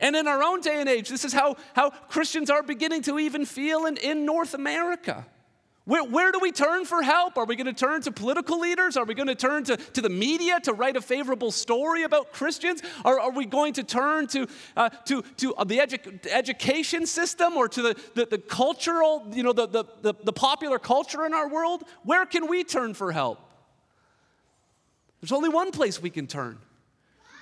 And 0.00 0.16
in 0.16 0.26
our 0.26 0.42
own 0.42 0.60
day 0.60 0.80
and 0.80 0.88
age, 0.88 1.08
this 1.08 1.24
is 1.24 1.32
how, 1.32 1.56
how 1.74 1.90
Christians 1.90 2.50
are 2.50 2.62
beginning 2.62 3.02
to 3.02 3.18
even 3.18 3.46
feel 3.46 3.86
in, 3.86 3.96
in 3.96 4.26
North 4.26 4.54
America. 4.54 5.26
Where, 5.86 6.02
where 6.02 6.32
do 6.32 6.38
we 6.40 6.50
turn 6.50 6.86
for 6.86 7.02
help? 7.02 7.36
Are 7.36 7.44
we 7.44 7.56
going 7.56 7.66
to 7.66 7.72
turn 7.74 8.00
to 8.02 8.10
political 8.10 8.58
leaders? 8.58 8.96
Are 8.96 9.04
we 9.04 9.14
going 9.14 9.28
to 9.28 9.34
turn 9.34 9.64
to, 9.64 9.76
to 9.76 10.00
the 10.00 10.08
media 10.08 10.58
to 10.60 10.72
write 10.72 10.96
a 10.96 11.02
favorable 11.02 11.50
story 11.50 12.04
about 12.04 12.32
Christians? 12.32 12.82
Or 13.04 13.20
are 13.20 13.30
we 13.30 13.44
going 13.44 13.74
to 13.74 13.82
turn 13.82 14.26
to, 14.28 14.46
uh, 14.76 14.88
to, 15.04 15.22
to 15.36 15.54
uh, 15.54 15.64
the 15.64 15.78
edu- 15.78 16.26
education 16.32 17.04
system 17.04 17.54
or 17.56 17.68
to 17.68 17.82
the, 17.82 17.96
the, 18.14 18.26
the 18.26 18.38
cultural, 18.38 19.26
you 19.32 19.42
know, 19.42 19.52
the, 19.52 19.66
the, 19.68 19.84
the, 20.00 20.14
the 20.24 20.32
popular 20.32 20.78
culture 20.78 21.26
in 21.26 21.34
our 21.34 21.48
world? 21.48 21.84
Where 22.02 22.24
can 22.24 22.48
we 22.48 22.64
turn 22.64 22.94
for 22.94 23.12
help? 23.12 23.38
There's 25.20 25.32
only 25.32 25.50
one 25.50 25.70
place 25.70 26.00
we 26.00 26.10
can 26.10 26.26
turn. 26.26 26.58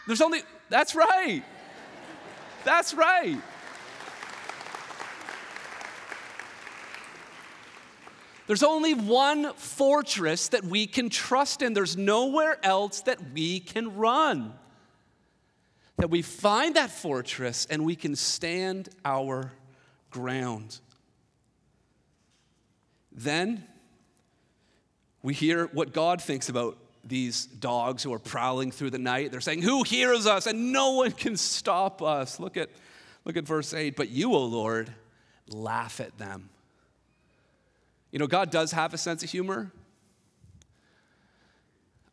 There's 0.08 0.20
only, 0.20 0.42
that's 0.68 0.96
right. 0.96 1.44
That's 2.64 2.94
right. 2.94 3.40
There's 8.46 8.62
only 8.62 8.92
one 8.92 9.54
fortress 9.54 10.48
that 10.48 10.64
we 10.64 10.86
can 10.86 11.08
trust 11.08 11.62
in. 11.62 11.72
There's 11.72 11.96
nowhere 11.96 12.58
else 12.64 13.00
that 13.02 13.32
we 13.32 13.60
can 13.60 13.96
run. 13.96 14.52
That 15.96 16.10
we 16.10 16.22
find 16.22 16.76
that 16.76 16.90
fortress 16.90 17.66
and 17.70 17.84
we 17.84 17.96
can 17.96 18.16
stand 18.16 18.88
our 19.04 19.52
ground. 20.10 20.80
Then 23.12 23.66
we 25.22 25.34
hear 25.34 25.66
what 25.66 25.92
God 25.92 26.20
thinks 26.20 26.48
about 26.48 26.76
these 27.04 27.46
dogs 27.46 28.02
who 28.02 28.12
are 28.12 28.18
prowling 28.18 28.70
through 28.70 28.90
the 28.90 28.98
night. 28.98 29.30
They're 29.30 29.40
saying, 29.40 29.62
Who 29.62 29.82
hears 29.82 30.26
us? 30.26 30.46
And 30.46 30.72
no 30.72 30.92
one 30.92 31.12
can 31.12 31.36
stop 31.36 32.02
us. 32.02 32.38
Look 32.38 32.56
at, 32.56 32.70
look 33.24 33.36
at 33.36 33.44
verse 33.44 33.74
8. 33.74 33.96
But 33.96 34.10
you, 34.10 34.32
O 34.32 34.44
Lord, 34.44 34.92
laugh 35.48 36.00
at 36.00 36.16
them. 36.18 36.50
You 38.10 38.18
know, 38.18 38.26
God 38.26 38.50
does 38.50 38.72
have 38.72 38.94
a 38.94 38.98
sense 38.98 39.22
of 39.22 39.30
humor. 39.30 39.72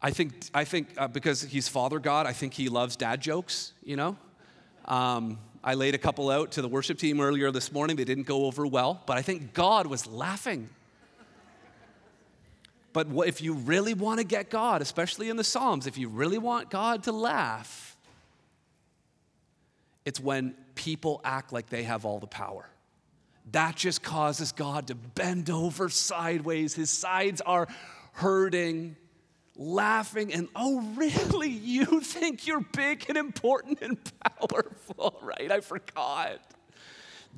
I 0.02 0.12
think, 0.12 0.34
I 0.54 0.64
think 0.64 0.90
uh, 0.98 1.10
because 1.10 1.42
he's 1.42 1.68
Father 1.68 2.00
God, 2.00 2.26
I 2.26 2.32
think 2.32 2.54
he 2.54 2.70
loves 2.70 2.96
dad 2.96 3.20
jokes, 3.20 3.74
you 3.84 3.98
know? 3.98 4.18
Um, 4.86 5.40
I 5.62 5.74
laid 5.74 5.94
a 5.94 5.98
couple 5.98 6.30
out 6.30 6.54
to 6.54 6.62
the 6.62 6.70
worship 6.70 6.98
team 6.98 7.20
earlier 7.20 7.52
this 7.52 7.74
morning. 7.74 7.98
They 7.98 8.06
didn't 8.06 8.24
go 8.26 8.46
over 8.46 8.66
well, 8.66 9.04
but 9.06 9.18
I 9.18 9.22
think 9.22 9.54
God 9.54 9.88
was 9.88 10.08
laughing 10.08 10.70
but 12.94 13.08
if 13.28 13.42
you 13.42 13.54
really 13.54 13.94
want 13.94 14.20
to 14.20 14.26
get 14.26 14.50
God, 14.50 14.82
especially 14.82 15.30
in 15.30 15.38
the 15.38 15.44
Psalms, 15.44 15.88
if 15.88 15.98
you 15.98 16.10
really 16.10 16.38
want 16.38 16.70
God 16.70 17.04
to 17.04 17.12
laugh, 17.12 17.98
it's 20.06 20.20
when 20.20 20.56
people 20.76 21.22
act 21.24 21.54
like 21.54 21.70
they 21.70 21.84
have 21.84 22.06
all 22.06 22.20
the 22.20 22.28
power. 22.28 22.68
That 23.52 23.76
just 23.76 24.04
causes 24.04 24.52
God 24.52 24.88
to 24.88 24.96
bend 24.96 25.50
over 25.50 25.90
sideways. 25.90 26.74
His 26.74 26.90
sides 26.90 27.42
are 27.42 27.68
hurting, 28.14 28.96
laughing, 29.56 30.34
and 30.34 30.48
oh, 30.56 30.82
really? 30.96 31.50
You 31.70 32.02
think 32.02 32.48
you're 32.48 32.66
big 32.76 33.06
and 33.10 33.18
important 33.18 33.82
and 33.82 33.98
powerful, 34.22 35.20
right? 35.24 35.52
I 35.52 35.62
forgot. 35.62 36.40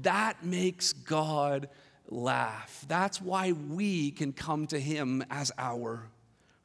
That 0.01 0.43
makes 0.43 0.93
God 0.93 1.69
laugh. 2.09 2.85
That's 2.87 3.21
why 3.21 3.51
we 3.51 4.11
can 4.11 4.33
come 4.33 4.67
to 4.67 4.79
him 4.79 5.23
as 5.29 5.51
our 5.57 6.03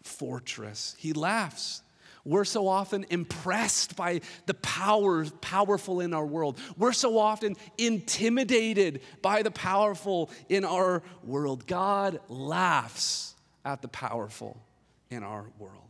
fortress. 0.03 0.95
He 0.99 1.13
laughs. 1.13 1.83
We're 2.25 2.45
so 2.45 2.67
often 2.67 3.07
impressed 3.09 3.95
by 3.95 4.21
the 4.47 4.55
powers 4.55 5.31
powerful 5.41 6.01
in 6.01 6.13
our 6.13 6.27
world. 6.27 6.59
We're 6.77 6.93
so 6.93 7.19
often 7.19 7.55
intimidated 7.79 9.01
by 9.23 9.43
the 9.43 9.53
powerful 9.53 10.31
in 10.49 10.65
our 10.65 11.05
world. 11.23 11.69
God 11.69 12.19
laughs 12.29 13.37
at 13.65 13.81
the 13.81 13.89
powerful 13.89 14.61
in 15.09 15.23
our 15.23 15.47
world. 15.59 15.86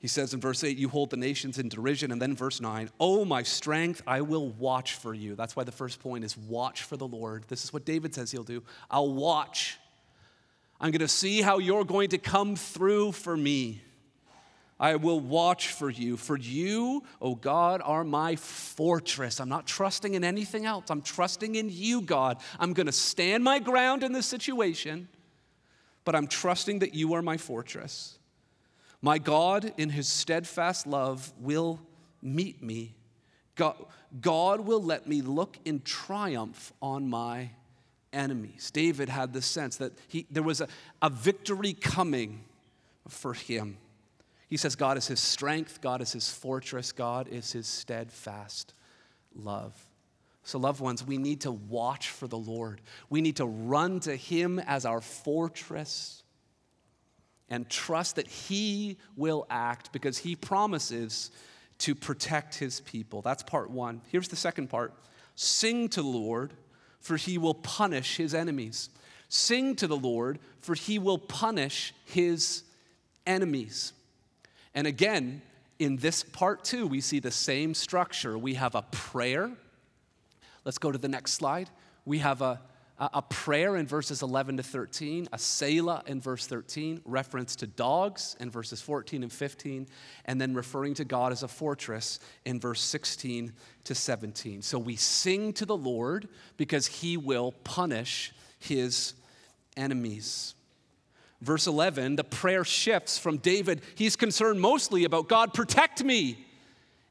He 0.00 0.08
says 0.08 0.32
in 0.32 0.40
verse 0.40 0.64
8, 0.64 0.78
You 0.78 0.88
hold 0.88 1.10
the 1.10 1.18
nations 1.18 1.58
in 1.58 1.68
derision. 1.68 2.10
And 2.10 2.20
then 2.20 2.34
verse 2.34 2.60
9, 2.60 2.90
Oh, 2.98 3.24
my 3.26 3.42
strength, 3.42 4.02
I 4.06 4.22
will 4.22 4.48
watch 4.48 4.94
for 4.94 5.12
you. 5.12 5.36
That's 5.36 5.54
why 5.54 5.64
the 5.64 5.72
first 5.72 6.00
point 6.00 6.24
is 6.24 6.36
watch 6.36 6.82
for 6.82 6.96
the 6.96 7.06
Lord. 7.06 7.44
This 7.48 7.64
is 7.64 7.72
what 7.72 7.84
David 7.84 8.14
says 8.14 8.32
he'll 8.32 8.42
do. 8.42 8.62
I'll 8.90 9.12
watch. 9.12 9.78
I'm 10.80 10.90
going 10.90 11.00
to 11.00 11.08
see 11.08 11.42
how 11.42 11.58
you're 11.58 11.84
going 11.84 12.08
to 12.10 12.18
come 12.18 12.56
through 12.56 13.12
for 13.12 13.36
me. 13.36 13.82
I 14.80 14.96
will 14.96 15.20
watch 15.20 15.68
for 15.68 15.90
you. 15.90 16.16
For 16.16 16.38
you, 16.38 17.04
oh 17.20 17.34
God, 17.34 17.82
are 17.84 18.02
my 18.02 18.36
fortress. 18.36 19.38
I'm 19.38 19.50
not 19.50 19.66
trusting 19.66 20.14
in 20.14 20.24
anything 20.24 20.64
else. 20.64 20.86
I'm 20.88 21.02
trusting 21.02 21.56
in 21.56 21.68
you, 21.70 22.00
God. 22.00 22.38
I'm 22.58 22.72
going 22.72 22.86
to 22.86 22.92
stand 22.92 23.44
my 23.44 23.58
ground 23.58 24.02
in 24.02 24.14
this 24.14 24.24
situation, 24.24 25.08
but 26.06 26.14
I'm 26.14 26.26
trusting 26.26 26.78
that 26.78 26.94
you 26.94 27.12
are 27.12 27.20
my 27.20 27.36
fortress. 27.36 28.16
My 29.02 29.18
God, 29.18 29.72
in 29.76 29.90
his 29.90 30.08
steadfast 30.08 30.86
love, 30.86 31.32
will 31.38 31.80
meet 32.22 32.62
me. 32.62 32.94
God, 33.54 33.76
God 34.20 34.60
will 34.60 34.82
let 34.82 35.06
me 35.06 35.22
look 35.22 35.58
in 35.64 35.80
triumph 35.80 36.72
on 36.82 37.08
my 37.08 37.50
enemies. 38.12 38.70
David 38.70 39.08
had 39.08 39.32
the 39.32 39.42
sense 39.42 39.76
that 39.76 39.92
he, 40.08 40.26
there 40.30 40.42
was 40.42 40.60
a, 40.60 40.68
a 41.00 41.10
victory 41.10 41.72
coming 41.72 42.44
for 43.08 43.34
him. 43.34 43.78
He 44.48 44.56
says, 44.56 44.74
God 44.74 44.98
is 44.98 45.06
his 45.06 45.20
strength, 45.20 45.80
God 45.80 46.02
is 46.02 46.12
his 46.12 46.28
fortress, 46.28 46.92
God 46.92 47.28
is 47.28 47.52
his 47.52 47.66
steadfast 47.66 48.74
love. 49.34 49.72
So, 50.42 50.58
loved 50.58 50.80
ones, 50.80 51.06
we 51.06 51.18
need 51.18 51.42
to 51.42 51.52
watch 51.52 52.10
for 52.10 52.26
the 52.26 52.38
Lord. 52.38 52.80
We 53.10 53.20
need 53.20 53.36
to 53.36 53.46
run 53.46 54.00
to 54.00 54.16
him 54.16 54.58
as 54.58 54.84
our 54.84 55.00
fortress 55.00 56.24
and 57.50 57.68
trust 57.68 58.16
that 58.16 58.28
He 58.28 58.96
will 59.16 59.46
act 59.50 59.92
because 59.92 60.18
He 60.18 60.36
promises 60.36 61.30
to 61.80 61.94
protect 61.94 62.56
his 62.56 62.80
people. 62.80 63.22
That's 63.22 63.42
part 63.42 63.70
one. 63.70 64.02
Here's 64.08 64.28
the 64.28 64.36
second 64.36 64.68
part 64.68 64.94
Sing 65.34 65.88
to 65.90 66.02
the 66.02 66.08
Lord, 66.08 66.52
for 67.00 67.16
he 67.16 67.38
will 67.38 67.54
punish 67.54 68.16
his 68.18 68.34
enemies. 68.34 68.90
Sing 69.28 69.74
to 69.76 69.86
the 69.86 69.96
Lord, 69.96 70.38
for 70.60 70.74
he 70.74 70.98
will 70.98 71.18
punish 71.18 71.94
his 72.04 72.62
enemies. 73.26 73.92
And 74.74 74.86
again, 74.86 75.40
in 75.78 75.96
this 75.96 76.22
part 76.22 76.64
two, 76.64 76.86
we 76.86 77.00
see 77.00 77.20
the 77.20 77.30
same 77.30 77.72
structure. 77.74 78.36
We 78.36 78.54
have 78.54 78.74
a 78.74 78.82
prayer. 78.82 79.50
Let's 80.64 80.78
go 80.78 80.92
to 80.92 80.98
the 80.98 81.08
next 81.08 81.32
slide. 81.32 81.70
We 82.04 82.18
have 82.18 82.42
a 82.42 82.60
a 83.00 83.22
prayer 83.22 83.76
in 83.76 83.86
verses 83.86 84.20
11 84.20 84.58
to 84.58 84.62
13, 84.62 85.28
a 85.32 85.38
Selah 85.38 86.02
in 86.06 86.20
verse 86.20 86.46
13, 86.46 87.00
reference 87.06 87.56
to 87.56 87.66
dogs 87.66 88.36
in 88.40 88.50
verses 88.50 88.82
14 88.82 89.22
and 89.22 89.32
15, 89.32 89.86
and 90.26 90.38
then 90.38 90.52
referring 90.52 90.92
to 90.94 91.04
God 91.06 91.32
as 91.32 91.42
a 91.42 91.48
fortress 91.48 92.20
in 92.44 92.60
verse 92.60 92.82
16 92.82 93.54
to 93.84 93.94
17. 93.94 94.60
So 94.60 94.78
we 94.78 94.96
sing 94.96 95.54
to 95.54 95.64
the 95.64 95.76
Lord 95.76 96.28
because 96.58 96.86
he 96.86 97.16
will 97.16 97.52
punish 97.64 98.32
his 98.58 99.14
enemies. 99.78 100.54
Verse 101.40 101.66
11, 101.66 102.16
the 102.16 102.24
prayer 102.24 102.64
shifts 102.64 103.16
from 103.16 103.38
David, 103.38 103.80
he's 103.94 104.14
concerned 104.14 104.60
mostly 104.60 105.04
about 105.04 105.26
God, 105.26 105.54
protect 105.54 106.04
me. 106.04 106.44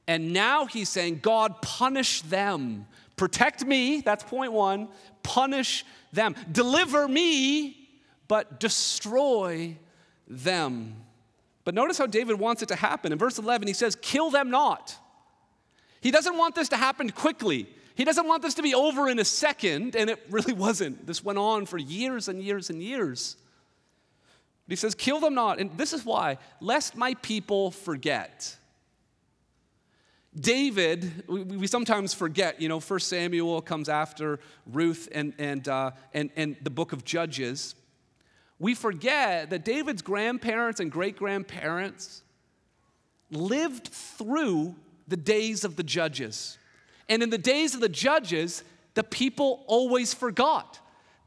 And 0.07 0.33
now 0.33 0.65
he's 0.65 0.89
saying, 0.89 1.19
God, 1.21 1.61
punish 1.63 2.21
them. 2.21 2.85
Protect 3.19 3.65
me, 3.65 3.99
that's 3.99 4.23
point 4.23 4.53
one. 4.53 4.87
Punish 5.23 5.83
them. 6.13 6.37
Deliver 6.49 7.05
me, 7.05 7.89
but 8.29 8.61
destroy 8.61 9.75
them. 10.25 10.95
But 11.65 11.73
notice 11.73 11.97
how 11.97 12.05
David 12.05 12.39
wants 12.39 12.61
it 12.61 12.69
to 12.69 12.77
happen. 12.77 13.11
In 13.11 13.17
verse 13.17 13.37
11, 13.37 13.67
he 13.67 13.73
says, 13.73 13.97
Kill 13.97 14.29
them 14.29 14.49
not. 14.49 14.97
He 15.99 16.11
doesn't 16.11 16.37
want 16.37 16.55
this 16.55 16.69
to 16.69 16.77
happen 16.77 17.09
quickly. 17.09 17.67
He 17.93 18.05
doesn't 18.05 18.25
want 18.25 18.41
this 18.41 18.53
to 18.53 18.61
be 18.61 18.73
over 18.73 19.09
in 19.09 19.19
a 19.19 19.25
second, 19.25 19.97
and 19.97 20.09
it 20.09 20.25
really 20.29 20.53
wasn't. 20.67 21.05
This 21.05 21.21
went 21.21 21.37
on 21.39 21.65
for 21.65 21.77
years 21.77 22.29
and 22.29 22.41
years 22.41 22.69
and 22.69 22.81
years. 22.81 23.35
But 24.65 24.71
he 24.71 24.75
says, 24.77 24.95
Kill 24.95 25.19
them 25.19 25.33
not. 25.33 25.59
And 25.59 25.77
this 25.77 25.91
is 25.91 26.05
why, 26.05 26.37
lest 26.61 26.95
my 26.95 27.15
people 27.15 27.71
forget. 27.71 28.55
David, 30.39 31.23
we, 31.27 31.43
we, 31.43 31.67
sometimes 31.67 32.13
forget, 32.13 32.61
you 32.61 32.69
know, 32.69 32.79
First 32.79 33.07
Samuel 33.07 33.61
comes 33.61 33.89
after 33.89 34.39
Ruth 34.65 35.09
and, 35.11 35.33
and, 35.37 35.67
uh, 35.67 35.91
and, 36.13 36.29
and 36.35 36.55
the 36.61 36.69
book 36.69 36.93
of 36.93 37.03
Judges. 37.03 37.75
We 38.59 38.75
forget 38.75 39.49
that 39.49 39.65
David's 39.65 40.01
grandparents 40.01 40.79
and 40.79 40.91
great 40.91 41.17
grandparents 41.17 42.21
lived 43.31 43.87
through 43.87 44.75
the 45.07 45.17
days 45.17 45.63
of 45.63 45.75
the 45.75 45.83
judges. 45.83 46.57
And 47.07 47.23
in 47.23 47.29
the 47.29 47.37
days 47.37 47.73
of 47.73 47.81
the 47.81 47.89
judges, 47.89 48.63
the 48.93 49.03
people 49.03 49.63
always 49.67 50.13
forgot. 50.13 50.79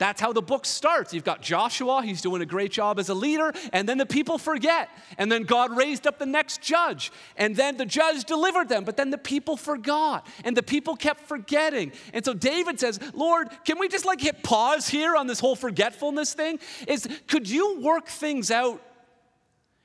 That's 0.02 0.20
how 0.20 0.32
the 0.32 0.42
book 0.42 0.66
starts. 0.66 1.14
You've 1.14 1.22
got 1.22 1.42
Joshua, 1.42 2.02
he's 2.02 2.20
doing 2.20 2.42
a 2.42 2.44
great 2.44 2.72
job 2.72 2.98
as 2.98 3.08
a 3.08 3.14
leader, 3.14 3.52
and 3.72 3.88
then 3.88 3.98
the 3.98 4.04
people 4.04 4.36
forget. 4.36 4.88
And 5.16 5.30
then 5.30 5.44
God 5.44 5.76
raised 5.76 6.08
up 6.08 6.18
the 6.18 6.26
next 6.26 6.60
judge, 6.60 7.12
and 7.36 7.54
then 7.54 7.76
the 7.76 7.86
judge 7.86 8.24
delivered 8.24 8.68
them, 8.68 8.82
but 8.82 8.96
then 8.96 9.10
the 9.10 9.16
people 9.16 9.56
forgot, 9.56 10.26
and 10.42 10.56
the 10.56 10.62
people 10.64 10.96
kept 10.96 11.28
forgetting. 11.28 11.92
And 12.12 12.24
so 12.24 12.34
David 12.34 12.80
says, 12.80 12.98
Lord, 13.14 13.46
can 13.64 13.78
we 13.78 13.86
just 13.86 14.04
like 14.04 14.20
hit 14.20 14.42
pause 14.42 14.88
here 14.88 15.14
on 15.14 15.28
this 15.28 15.38
whole 15.38 15.54
forgetfulness 15.54 16.34
thing? 16.34 16.58
Is 16.88 17.06
could 17.28 17.48
you 17.48 17.78
work 17.80 18.08
things 18.08 18.50
out 18.50 18.82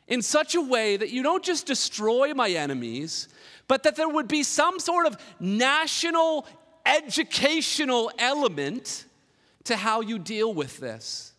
in 0.08 0.24
such 0.24 0.56
a 0.56 0.62
way 0.62 0.98
that 0.98 1.12
you 1.12 1.22
don't 1.22 1.44
just 1.44 1.68
destroy 1.68 2.34
my 2.34 2.50
enemies, 2.50 3.30
but 3.68 3.84
that 3.84 3.96
there 3.96 4.10
would 4.10 4.28
be 4.28 4.42
some 4.42 4.80
sort 4.80 5.06
of 5.06 5.16
national 5.40 6.48
educational 6.88 8.12
element 8.18 9.06
to 9.68 9.78
how 9.78 10.02
you 10.02 10.20
deal 10.20 10.54
with 10.54 10.80
this. 10.80 11.34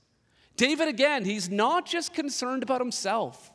David, 0.57 0.89
again, 0.89 1.25
he's 1.25 1.49
not 1.49 1.87
just 1.87 2.13
concerned 2.13 2.63
about 2.63 2.81
himself, 2.81 3.53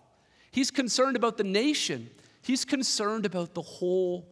he's 0.51 0.71
concerned 0.71 1.15
about 1.15 1.37
the 1.37 1.43
nation, 1.43 2.09
he's 2.41 2.65
concerned 2.65 3.25
about 3.25 3.53
the 3.53 3.61
whole 3.61 4.27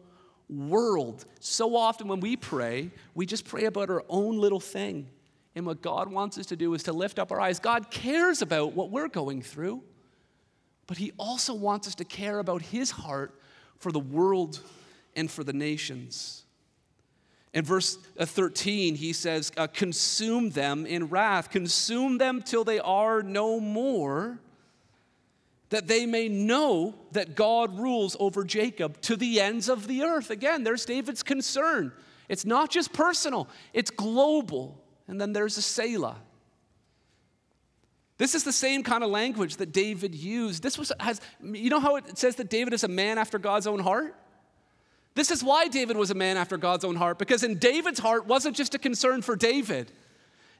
world. 0.48 1.24
So 1.40 1.76
often 1.76 2.08
when 2.08 2.20
we 2.20 2.36
pray, 2.36 2.90
we 3.14 3.26
just 3.26 3.44
pray 3.44 3.64
about 3.64 3.90
our 3.90 4.04
own 4.08 4.38
little 4.38 4.60
thing. 4.60 5.08
And 5.54 5.66
what 5.66 5.82
God 5.82 6.10
wants 6.10 6.38
us 6.38 6.46
to 6.46 6.56
do 6.56 6.72
is 6.74 6.82
to 6.84 6.92
lift 6.92 7.18
up 7.18 7.30
our 7.30 7.40
eyes. 7.40 7.58
God 7.58 7.90
cares 7.90 8.40
about 8.40 8.72
what 8.72 8.90
we're 8.90 9.08
going 9.08 9.42
through, 9.42 9.82
but 10.86 10.96
He 10.96 11.12
also 11.18 11.52
wants 11.52 11.86
us 11.86 11.94
to 11.96 12.04
care 12.04 12.38
about 12.38 12.62
His 12.62 12.90
heart 12.90 13.38
for 13.78 13.92
the 13.92 14.00
world 14.00 14.60
and 15.14 15.30
for 15.30 15.44
the 15.44 15.52
nations. 15.52 16.41
In 17.54 17.64
verse 17.64 17.98
uh, 18.18 18.24
13, 18.24 18.94
he 18.94 19.12
says, 19.12 19.52
uh, 19.56 19.66
Consume 19.66 20.50
them 20.50 20.86
in 20.86 21.08
wrath, 21.08 21.50
consume 21.50 22.18
them 22.18 22.42
till 22.42 22.64
they 22.64 22.80
are 22.80 23.22
no 23.22 23.60
more, 23.60 24.40
that 25.68 25.86
they 25.86 26.06
may 26.06 26.28
know 26.28 26.94
that 27.12 27.34
God 27.34 27.78
rules 27.78 28.16
over 28.20 28.44
Jacob 28.44 29.00
to 29.02 29.16
the 29.16 29.40
ends 29.40 29.68
of 29.68 29.86
the 29.86 30.02
earth. 30.02 30.30
Again, 30.30 30.64
there's 30.64 30.84
David's 30.84 31.22
concern. 31.22 31.92
It's 32.28 32.46
not 32.46 32.70
just 32.70 32.92
personal, 32.92 33.48
it's 33.72 33.90
global. 33.90 34.78
And 35.08 35.20
then 35.20 35.32
there's 35.32 35.58
a 35.58 35.62
Selah. 35.62 36.16
This 38.16 38.34
is 38.34 38.44
the 38.44 38.52
same 38.52 38.82
kind 38.82 39.02
of 39.02 39.10
language 39.10 39.56
that 39.56 39.72
David 39.72 40.14
used. 40.14 40.62
This 40.62 40.78
was 40.78 40.92
has 41.00 41.20
you 41.42 41.70
know 41.70 41.80
how 41.80 41.96
it 41.96 42.16
says 42.16 42.36
that 42.36 42.48
David 42.48 42.72
is 42.72 42.84
a 42.84 42.88
man 42.88 43.18
after 43.18 43.38
God's 43.38 43.66
own 43.66 43.80
heart? 43.80 44.14
This 45.14 45.30
is 45.30 45.44
why 45.44 45.68
David 45.68 45.96
was 45.96 46.10
a 46.10 46.14
man 46.14 46.36
after 46.36 46.56
God's 46.56 46.84
own 46.84 46.96
heart, 46.96 47.18
because 47.18 47.42
in 47.42 47.58
David's 47.58 47.98
heart 47.98 48.26
wasn't 48.26 48.56
just 48.56 48.74
a 48.74 48.78
concern 48.78 49.22
for 49.22 49.36
David. 49.36 49.92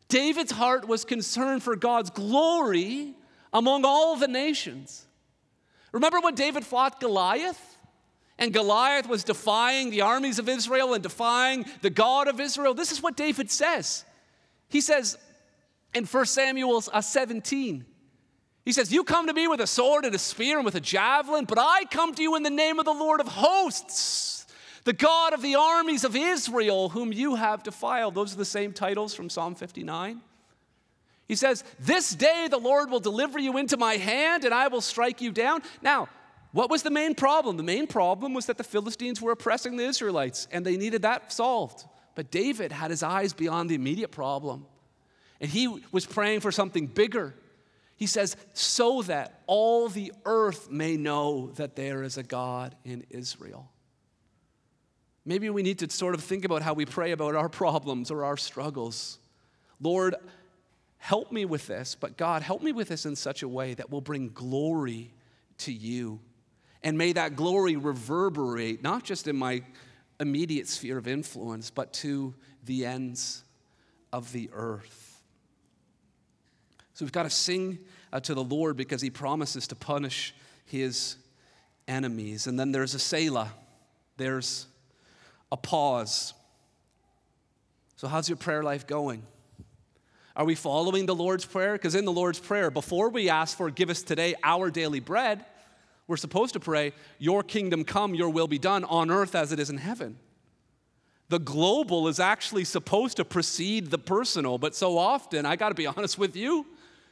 David's 0.09 0.53
heart 0.53 0.87
was 0.87 1.05
concerned 1.05 1.62
for 1.62 1.75
God's 1.75 2.11
glory 2.11 3.15
among 3.53 3.85
all 3.85 4.17
the 4.17 4.29
nations. 4.29 5.07
Remember 5.91 6.21
when 6.21 6.35
David 6.35 6.65
fought 6.65 7.01
Goliath? 7.01 7.79
And 8.38 8.53
Goliath 8.53 9.09
was 9.09 9.25
defying 9.25 9.91
the 9.91 10.01
armies 10.01 10.38
of 10.38 10.49
Israel 10.49 10.95
and 10.95 11.03
defying 11.03 11.65
the 11.81 11.91
God 11.91 12.29
of 12.29 12.41
Israel. 12.41 12.75
This 12.75 12.91
is 12.91 13.03
what 13.03 13.17
David 13.17 13.51
says. 13.51 14.05
He 14.69 14.81
says 14.81 15.17
in 15.95 16.05
1 16.05 16.27
Samuel 16.27 16.83
uh, 16.93 17.01
17, 17.01 17.85
he 18.65 18.73
says, 18.73 18.93
You 18.93 19.05
come 19.05 19.27
to 19.27 19.33
me 19.33 19.49
with 19.49 19.61
a 19.61 19.67
sword 19.67 20.05
and 20.05 20.15
a 20.15 20.19
spear 20.19 20.57
and 20.57 20.65
with 20.65 20.75
a 20.75 20.81
javelin, 20.81 21.45
but 21.45 21.59
I 21.59 21.85
come 21.91 22.15
to 22.15 22.23
you 22.23 22.35
in 22.37 22.43
the 22.43 22.51
name 22.51 22.79
of 22.79 22.85
the 22.85 22.93
Lord 22.93 23.21
of 23.21 23.29
hosts 23.29 24.41
the 24.85 24.92
God 24.92 25.33
of 25.33 25.42
the 25.42 25.55
armies 25.55 26.05
of 26.05 26.16
Israel, 26.16 26.88
whom 26.88 27.12
you 27.12 27.37
have 27.37 27.62
defiled. 27.62 28.14
Those 28.14 28.35
are 28.35 28.38
the 28.38 28.45
same 28.45 28.73
titles 28.73 29.14
from 29.14 29.31
Psalm 29.31 29.55
59. 29.55 30.21
He 31.29 31.37
says, 31.37 31.62
This 31.79 32.11
day 32.11 32.49
the 32.51 32.59
Lord 32.59 32.90
will 32.90 33.01
deliver 33.01 33.38
you 33.38 33.59
into 33.59 33.77
my 33.77 33.95
hand, 33.95 34.45
and 34.45 34.53
I 34.53 34.68
will 34.68 34.81
strike 34.81 35.21
you 35.21 35.31
down. 35.31 35.62
Now, 35.81 36.09
what 36.53 36.68
was 36.68 36.83
the 36.83 36.90
main 36.90 37.14
problem? 37.14 37.57
The 37.57 37.62
main 37.62 37.87
problem 37.87 38.35
was 38.35 38.47
that 38.47 38.59
the 38.59 38.64
Philistines 38.64 39.23
were 39.23 39.33
oppressing 39.33 39.77
the 39.77 39.85
Israelites, 39.85 40.49
and 40.51 40.66
they 40.66 40.77
needed 40.77 41.03
that 41.03 41.33
solved. 41.33 41.85
But 42.14 42.31
David 42.31 42.73
had 42.73 42.90
his 42.90 43.03
eyes 43.03 43.33
beyond 43.33 43.71
the 43.71 43.75
immediate 43.75 44.11
problem, 44.11 44.66
and 45.40 45.51
he 45.51 45.68
was 45.90 46.05
praying 46.05 46.40
for 46.40 46.53
something 46.53 46.87
bigger. 46.87 47.35
He 47.97 48.07
says, 48.07 48.37
So 48.53 49.03
that 49.03 49.40
all 49.47 49.88
the 49.88 50.12
earth 50.27 50.71
may 50.71 50.97
know 50.97 51.53
that 51.53 51.77
there 51.77 52.03
is 52.03 52.18
a 52.18 52.23
God 52.23 52.75
in 52.85 53.05
Israel. 53.09 53.72
Maybe 55.25 55.49
we 55.51 55.63
need 55.63 55.79
to 55.79 55.91
sort 55.91 56.15
of 56.15 56.23
think 56.23 56.45
about 56.45 56.63
how 56.63 56.75
we 56.75 56.85
pray 56.85 57.13
about 57.13 57.35
our 57.35 57.49
problems 57.49 58.11
or 58.11 58.25
our 58.25 58.37
struggles. 58.37 59.19
Lord, 59.81 60.17
help 60.99 61.31
me 61.31 61.45
with 61.45 61.67
this, 61.67 61.95
but 61.95 62.17
God, 62.17 62.43
help 62.43 62.63
me 62.63 62.73
with 62.73 62.89
this 62.89 63.07
in 63.07 63.15
such 63.15 63.43
a 63.43 63.49
way 63.49 63.75
that 63.75 63.91
will 63.91 64.01
bring 64.01 64.31
glory 64.31 65.13
to 65.59 65.73
you. 65.73 66.21
And 66.83 66.99
may 66.99 67.13
that 67.13 67.37
glory 67.37 67.77
reverberate, 67.77 68.83
not 68.83 69.05
just 69.05 69.29
in 69.29 69.37
my 69.37 69.63
immediate 70.19 70.69
sphere 70.69 70.99
of 70.99 71.07
influence, 71.07 71.71
but 71.71 71.93
to 71.95 72.35
the 72.65 72.87
ends 72.87 73.45
of 74.13 74.33
the 74.33 74.51
earth. 74.53 75.23
So 76.95 77.05
we've 77.05 77.13
got 77.13 77.25
to 77.25 77.31
sing 77.31 77.79
uh, 78.13 78.21
to 78.21 78.35
the 78.35 78.45
Lord 78.45 78.77
because 78.77 79.01
he 79.01 79.11
promises 79.11 79.67
to 79.69 79.77
punish 79.77 80.35
his 80.65 81.17
enemies. 81.89 82.47
And 82.47 82.59
then 82.59 82.73
there's 82.73 82.95
a 82.95 82.99
Selah. 82.99 83.53
There's 84.17 84.67
a 85.53 85.57
pause. 85.57 86.33
So, 87.97 88.09
how's 88.09 88.29
your 88.29 88.38
prayer 88.38 88.62
life 88.62 88.87
going? 88.87 89.23
Are 90.35 90.47
we 90.47 90.55
following 90.55 91.05
the 91.05 91.15
Lord's 91.15 91.45
Prayer? 91.45 91.75
Because 91.75 91.95
in 91.95 92.07
the 92.07 92.12
Lord's 92.12 92.41
Prayer, 92.41 92.71
before 92.71 93.11
we 93.11 93.29
ask 93.29 93.57
for, 93.57 93.71
give 93.71 93.91
us 93.91 94.03
today 94.03 94.35
our 94.43 94.71
daily 94.71 94.99
bread, 94.99 95.45
we're 96.09 96.17
supposed 96.17 96.55
to 96.55 96.61
pray, 96.61 96.95
Your 97.19 97.43
kingdom 97.43 97.85
come, 97.85 98.15
your 98.15 98.31
will 98.31 98.49
be 98.49 98.59
done 98.59 98.83
on 98.85 99.11
earth 99.11 99.35
as 99.35 99.53
it 99.53 99.61
is 99.61 99.69
in 99.69 99.77
heaven. 99.77 100.19
The 101.29 101.38
global 101.38 102.09
is 102.09 102.19
actually 102.19 102.65
supposed 102.65 103.19
to 103.19 103.25
precede 103.25 103.91
the 103.91 103.99
personal, 103.99 104.57
but 104.57 104.75
so 104.75 104.97
often, 104.97 105.45
I 105.45 105.57
gotta 105.57 105.75
be 105.75 105.87
honest 105.87 106.19
with 106.19 106.35
you, 106.35 106.67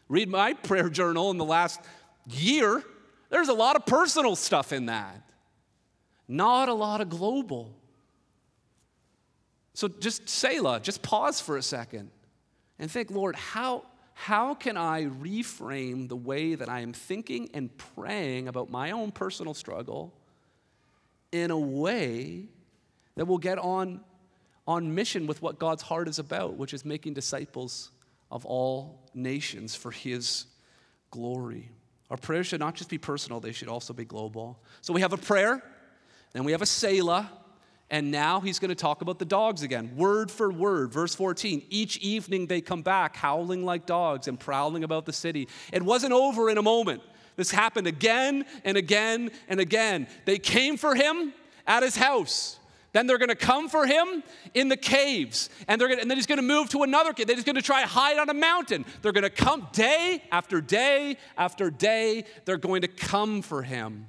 read 0.08 0.30
my 0.30 0.54
prayer 0.54 0.88
journal 0.88 1.30
in 1.30 1.36
the 1.36 1.44
last 1.44 1.80
year, 2.26 2.82
there's 3.28 3.48
a 3.48 3.54
lot 3.54 3.76
of 3.76 3.84
personal 3.84 4.34
stuff 4.34 4.72
in 4.72 4.86
that. 4.86 5.22
not 6.26 6.68
a 6.70 6.74
lot 6.74 7.02
of 7.02 7.10
global. 7.10 7.79
So 9.74 9.88
just 9.88 10.28
Selah, 10.28 10.80
just 10.80 11.02
pause 11.02 11.40
for 11.40 11.56
a 11.56 11.62
second 11.62 12.10
and 12.78 12.90
think, 12.90 13.10
Lord, 13.10 13.36
how, 13.36 13.84
how 14.14 14.54
can 14.54 14.76
I 14.76 15.04
reframe 15.04 16.08
the 16.08 16.16
way 16.16 16.54
that 16.54 16.68
I 16.68 16.80
am 16.80 16.92
thinking 16.92 17.50
and 17.54 17.76
praying 17.94 18.48
about 18.48 18.70
my 18.70 18.90
own 18.90 19.12
personal 19.12 19.54
struggle 19.54 20.12
in 21.30 21.50
a 21.50 21.58
way 21.58 22.48
that 23.14 23.26
will 23.26 23.38
get 23.38 23.58
on, 23.58 24.00
on 24.66 24.94
mission 24.94 25.26
with 25.26 25.40
what 25.42 25.58
God's 25.58 25.82
heart 25.82 26.08
is 26.08 26.18
about, 26.18 26.54
which 26.54 26.74
is 26.74 26.84
making 26.84 27.14
disciples 27.14 27.90
of 28.30 28.44
all 28.46 29.08
nations 29.14 29.76
for 29.76 29.90
His 29.90 30.46
glory? 31.10 31.70
Our 32.10 32.16
prayers 32.16 32.48
should 32.48 32.60
not 32.60 32.74
just 32.74 32.90
be 32.90 32.98
personal, 32.98 33.38
they 33.38 33.52
should 33.52 33.68
also 33.68 33.92
be 33.92 34.04
global. 34.04 34.58
So 34.80 34.92
we 34.92 35.00
have 35.02 35.12
a 35.12 35.16
prayer, 35.16 35.62
then 36.32 36.44
we 36.44 36.52
have 36.52 36.62
a 36.62 36.66
Selah, 36.66 37.30
and 37.90 38.10
now 38.10 38.40
he's 38.40 38.60
going 38.60 38.68
to 38.68 38.76
talk 38.76 39.02
about 39.02 39.18
the 39.18 39.24
dogs 39.24 39.62
again, 39.62 39.96
word 39.96 40.30
for 40.30 40.50
word. 40.50 40.92
Verse 40.92 41.14
14 41.14 41.66
Each 41.70 41.96
evening 41.98 42.46
they 42.46 42.60
come 42.60 42.82
back, 42.82 43.16
howling 43.16 43.64
like 43.64 43.84
dogs 43.84 44.28
and 44.28 44.38
prowling 44.38 44.84
about 44.84 45.06
the 45.06 45.12
city. 45.12 45.48
It 45.72 45.82
wasn't 45.82 46.12
over 46.12 46.48
in 46.48 46.56
a 46.56 46.62
moment. 46.62 47.02
This 47.36 47.50
happened 47.50 47.86
again 47.86 48.44
and 48.64 48.76
again 48.76 49.30
and 49.48 49.60
again. 49.60 50.06
They 50.24 50.38
came 50.38 50.76
for 50.76 50.94
him 50.94 51.32
at 51.66 51.82
his 51.82 51.96
house. 51.96 52.58
Then 52.92 53.06
they're 53.06 53.18
going 53.18 53.28
to 53.28 53.36
come 53.36 53.68
for 53.68 53.86
him 53.86 54.22
in 54.52 54.68
the 54.68 54.76
caves. 54.76 55.48
And, 55.68 55.80
they're 55.80 55.88
gonna, 55.88 56.00
and 56.00 56.10
then 56.10 56.18
he's 56.18 56.26
going 56.26 56.38
to 56.40 56.42
move 56.42 56.68
to 56.70 56.82
another 56.82 57.12
cave. 57.12 57.28
Then 57.28 57.36
he's 57.36 57.44
going 57.44 57.56
to 57.56 57.62
try 57.62 57.82
to 57.82 57.86
hide 57.86 58.18
on 58.18 58.28
a 58.28 58.34
mountain. 58.34 58.84
They're 59.00 59.12
going 59.12 59.22
to 59.22 59.30
come 59.30 59.68
day 59.72 60.22
after 60.32 60.60
day 60.60 61.16
after 61.38 61.70
day. 61.70 62.24
They're 62.44 62.56
going 62.56 62.82
to 62.82 62.88
come 62.88 63.42
for 63.42 63.62
him. 63.62 64.06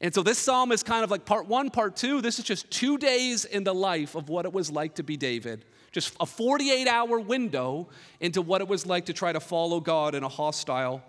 And 0.00 0.12
so 0.14 0.22
this 0.22 0.38
psalm 0.38 0.72
is 0.72 0.82
kind 0.82 1.04
of 1.04 1.10
like 1.10 1.24
part 1.24 1.46
one, 1.46 1.70
part 1.70 1.96
two. 1.96 2.20
This 2.20 2.38
is 2.38 2.44
just 2.44 2.70
two 2.70 2.98
days 2.98 3.44
in 3.44 3.64
the 3.64 3.74
life 3.74 4.14
of 4.14 4.28
what 4.28 4.44
it 4.44 4.52
was 4.52 4.70
like 4.70 4.96
to 4.96 5.02
be 5.02 5.16
David. 5.16 5.64
Just 5.92 6.14
a 6.18 6.26
48 6.26 6.88
hour 6.88 7.20
window 7.20 7.88
into 8.20 8.42
what 8.42 8.60
it 8.60 8.68
was 8.68 8.84
like 8.84 9.06
to 9.06 9.12
try 9.12 9.32
to 9.32 9.40
follow 9.40 9.80
God 9.80 10.14
in 10.14 10.24
a 10.24 10.28
hostile 10.28 11.02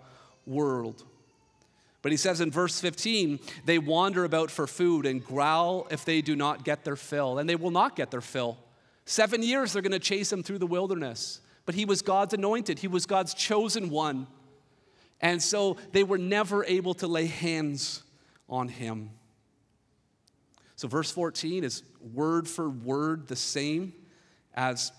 world. 0.46 1.04
But 2.02 2.12
he 2.12 2.16
says 2.16 2.40
in 2.40 2.52
verse 2.52 2.80
15, 2.80 3.40
they 3.64 3.80
wander 3.80 4.24
about 4.24 4.50
for 4.50 4.68
food 4.68 5.06
and 5.06 5.24
growl 5.24 5.88
if 5.90 6.04
they 6.04 6.22
do 6.22 6.36
not 6.36 6.64
get 6.64 6.84
their 6.84 6.94
fill, 6.94 7.40
and 7.40 7.48
they 7.50 7.56
will 7.56 7.72
not 7.72 7.96
get 7.96 8.12
their 8.12 8.20
fill. 8.20 8.58
Seven 9.06 9.42
years 9.42 9.72
they're 9.72 9.82
going 9.82 9.90
to 9.90 9.98
chase 9.98 10.32
him 10.32 10.44
through 10.44 10.58
the 10.58 10.68
wilderness. 10.68 11.40
But 11.64 11.74
he 11.74 11.84
was 11.84 12.02
God's 12.02 12.32
anointed, 12.32 12.78
he 12.78 12.86
was 12.86 13.06
God's 13.06 13.34
chosen 13.34 13.90
one. 13.90 14.28
And 15.20 15.42
so 15.42 15.78
they 15.92 16.04
were 16.04 16.18
never 16.18 16.64
able 16.64 16.94
to 16.94 17.08
lay 17.08 17.26
hands 17.26 18.04
on 18.48 18.68
him. 18.68 19.10
So, 20.76 20.88
verse 20.88 21.10
14 21.10 21.64
is 21.64 21.82
word 22.14 22.46
for 22.46 22.68
word 22.68 23.28
the 23.28 23.36
same 23.36 23.94
as 24.54 24.92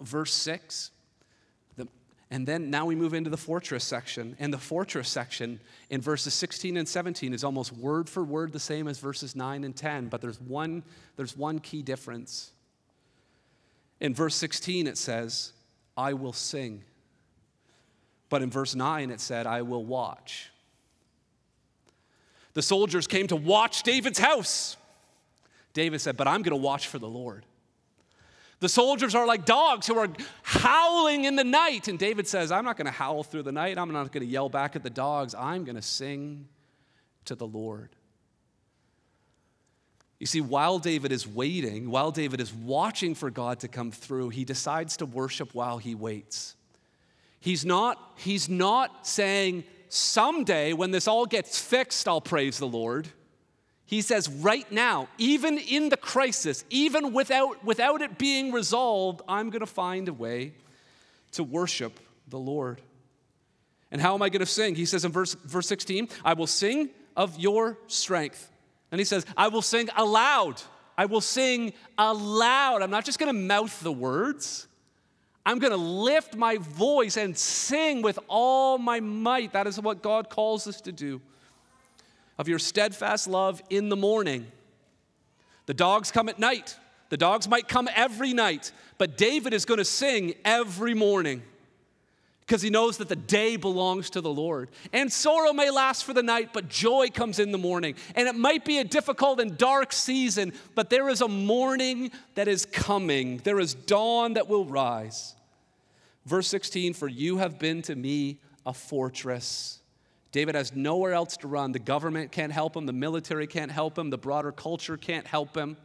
verse 0.00 0.32
6. 0.34 0.90
The, 1.76 1.86
and 2.30 2.46
then 2.46 2.70
now 2.70 2.86
we 2.86 2.96
move 2.96 3.14
into 3.14 3.30
the 3.30 3.36
fortress 3.36 3.84
section. 3.84 4.36
And 4.40 4.52
the 4.52 4.58
fortress 4.58 5.08
section 5.08 5.60
in 5.88 6.00
verses 6.00 6.34
16 6.34 6.76
and 6.76 6.88
17 6.88 7.32
is 7.32 7.44
almost 7.44 7.72
word 7.72 8.08
for 8.08 8.24
word 8.24 8.52
the 8.52 8.60
same 8.60 8.88
as 8.88 8.98
verses 8.98 9.36
9 9.36 9.62
and 9.62 9.74
10, 9.74 10.08
but 10.08 10.20
there's 10.20 10.40
one, 10.40 10.82
there's 11.16 11.36
one 11.36 11.60
key 11.60 11.82
difference. 11.82 12.50
In 14.00 14.14
verse 14.14 14.34
16, 14.34 14.88
it 14.88 14.98
says, 14.98 15.52
I 15.96 16.12
will 16.14 16.32
sing. 16.32 16.82
But 18.28 18.42
in 18.42 18.50
verse 18.50 18.74
9, 18.74 19.10
it 19.10 19.20
said, 19.20 19.46
I 19.46 19.62
will 19.62 19.84
watch. 19.84 20.50
The 22.54 22.62
soldiers 22.62 23.06
came 23.06 23.26
to 23.26 23.36
watch 23.36 23.82
David's 23.82 24.18
house. 24.18 24.76
David 25.72 26.00
said, 26.00 26.16
But 26.16 26.28
I'm 26.28 26.42
going 26.42 26.56
to 26.58 26.64
watch 26.64 26.86
for 26.88 26.98
the 26.98 27.08
Lord. 27.08 27.44
The 28.60 28.68
soldiers 28.68 29.14
are 29.14 29.26
like 29.26 29.44
dogs 29.44 29.86
who 29.86 29.98
are 29.98 30.08
howling 30.42 31.24
in 31.24 31.36
the 31.36 31.44
night. 31.44 31.88
And 31.88 31.98
David 31.98 32.26
says, 32.26 32.50
I'm 32.50 32.64
not 32.64 32.76
going 32.78 32.86
to 32.86 32.92
howl 32.92 33.22
through 33.22 33.42
the 33.42 33.52
night. 33.52 33.76
I'm 33.76 33.92
not 33.92 34.10
going 34.12 34.24
to 34.24 34.32
yell 34.32 34.48
back 34.48 34.74
at 34.76 34.82
the 34.82 34.90
dogs. 34.90 35.34
I'm 35.34 35.64
going 35.64 35.76
to 35.76 35.82
sing 35.82 36.48
to 37.26 37.34
the 37.34 37.46
Lord. 37.46 37.90
You 40.18 40.26
see, 40.26 40.40
while 40.40 40.78
David 40.78 41.12
is 41.12 41.26
waiting, 41.26 41.90
while 41.90 42.10
David 42.10 42.40
is 42.40 42.54
watching 42.54 43.14
for 43.14 43.30
God 43.30 43.60
to 43.60 43.68
come 43.68 43.90
through, 43.90 44.30
he 44.30 44.44
decides 44.44 44.96
to 44.98 45.06
worship 45.06 45.54
while 45.54 45.78
he 45.78 45.94
waits. 45.94 46.54
He's 47.40 47.64
not, 47.64 47.98
he's 48.16 48.48
not 48.48 49.06
saying, 49.06 49.64
someday 49.94 50.72
when 50.72 50.90
this 50.90 51.08
all 51.08 51.26
gets 51.26 51.58
fixed, 51.58 52.08
I'll 52.08 52.20
praise 52.20 52.58
the 52.58 52.66
Lord. 52.66 53.08
He 53.86 54.00
says, 54.00 54.28
right 54.28 54.70
now, 54.72 55.08
even 55.18 55.58
in 55.58 55.88
the 55.88 55.96
crisis, 55.96 56.64
even 56.70 57.12
without, 57.12 57.64
without 57.64 58.00
it 58.00 58.18
being 58.18 58.50
resolved, 58.50 59.22
I'm 59.28 59.50
going 59.50 59.60
to 59.60 59.66
find 59.66 60.08
a 60.08 60.12
way 60.12 60.54
to 61.32 61.44
worship 61.44 62.00
the 62.28 62.38
Lord. 62.38 62.80
And 63.90 64.00
how 64.00 64.14
am 64.14 64.22
I 64.22 64.30
going 64.30 64.40
to 64.40 64.46
sing? 64.46 64.74
He 64.74 64.86
says 64.86 65.04
in 65.04 65.12
verse, 65.12 65.34
verse 65.34 65.68
16, 65.68 66.08
I 66.24 66.32
will 66.32 66.46
sing 66.46 66.90
of 67.16 67.38
your 67.38 67.78
strength. 67.86 68.50
And 68.90 68.98
he 68.98 69.04
says, 69.04 69.26
I 69.36 69.48
will 69.48 69.62
sing 69.62 69.88
aloud. 69.96 70.60
I 70.96 71.06
will 71.06 71.20
sing 71.20 71.74
aloud. 71.98 72.82
I'm 72.82 72.90
not 72.90 73.04
just 73.04 73.18
going 73.18 73.32
to 73.32 73.38
mouth 73.38 73.80
the 73.80 73.92
words. 73.92 74.66
I'm 75.46 75.58
going 75.58 75.72
to 75.72 75.76
lift 75.76 76.36
my 76.36 76.56
voice 76.58 77.16
and 77.16 77.36
sing 77.36 78.00
with 78.02 78.18
all 78.28 78.78
my 78.78 79.00
might. 79.00 79.52
That 79.52 79.66
is 79.66 79.78
what 79.80 80.02
God 80.02 80.30
calls 80.30 80.66
us 80.66 80.80
to 80.82 80.92
do. 80.92 81.20
Of 82.38 82.48
your 82.48 82.58
steadfast 82.58 83.28
love 83.28 83.62
in 83.70 83.88
the 83.90 83.96
morning. 83.96 84.50
The 85.66 85.74
dogs 85.74 86.10
come 86.10 86.28
at 86.28 86.38
night. 86.38 86.76
The 87.10 87.16
dogs 87.16 87.46
might 87.46 87.68
come 87.68 87.88
every 87.94 88.32
night, 88.32 88.72
but 88.98 89.16
David 89.16 89.52
is 89.52 89.64
going 89.64 89.78
to 89.78 89.84
sing 89.84 90.34
every 90.44 90.94
morning 90.94 91.42
because 92.46 92.60
he 92.60 92.68
knows 92.68 92.98
that 92.98 93.08
the 93.08 93.16
day 93.16 93.56
belongs 93.56 94.10
to 94.10 94.20
the 94.20 94.32
Lord. 94.32 94.68
And 94.92 95.10
sorrow 95.10 95.52
may 95.52 95.70
last 95.70 96.04
for 96.04 96.12
the 96.12 96.22
night, 96.22 96.50
but 96.52 96.68
joy 96.68 97.08
comes 97.08 97.38
in 97.38 97.52
the 97.52 97.58
morning. 97.58 97.94
And 98.14 98.28
it 98.28 98.34
might 98.34 98.64
be 98.66 98.78
a 98.78 98.84
difficult 98.84 99.40
and 99.40 99.56
dark 99.56 99.92
season, 99.92 100.52
but 100.74 100.90
there 100.90 101.08
is 101.08 101.22
a 101.22 101.28
morning 101.28 102.10
that 102.34 102.46
is 102.46 102.66
coming. 102.66 103.38
There 103.38 103.58
is 103.58 103.72
dawn 103.72 104.34
that 104.34 104.48
will 104.48 104.66
rise. 104.66 105.34
Verse 106.26 106.46
16 106.48 106.92
For 106.92 107.08
you 107.08 107.38
have 107.38 107.58
been 107.58 107.80
to 107.82 107.94
me 107.94 108.40
a 108.66 108.74
fortress. 108.74 109.80
David 110.30 110.54
has 110.54 110.74
nowhere 110.74 111.14
else 111.14 111.36
to 111.38 111.48
run. 111.48 111.72
The 111.72 111.78
government 111.78 112.30
can't 112.30 112.52
help 112.52 112.76
him, 112.76 112.86
the 112.86 112.92
military 112.92 113.46
can't 113.46 113.70
help 113.70 113.96
him, 113.96 114.10
the 114.10 114.18
broader 114.18 114.52
culture 114.52 114.96
can't 114.96 115.26
help 115.26 115.56
him. 115.56 115.76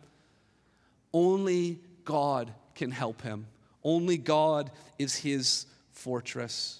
Only 1.13 1.79
God 2.03 2.51
can 2.75 2.91
help 2.91 3.21
him. 3.21 3.47
Only 3.83 4.17
God 4.17 4.71
is 4.97 5.15
his 5.15 5.67
fortress. 5.99 6.79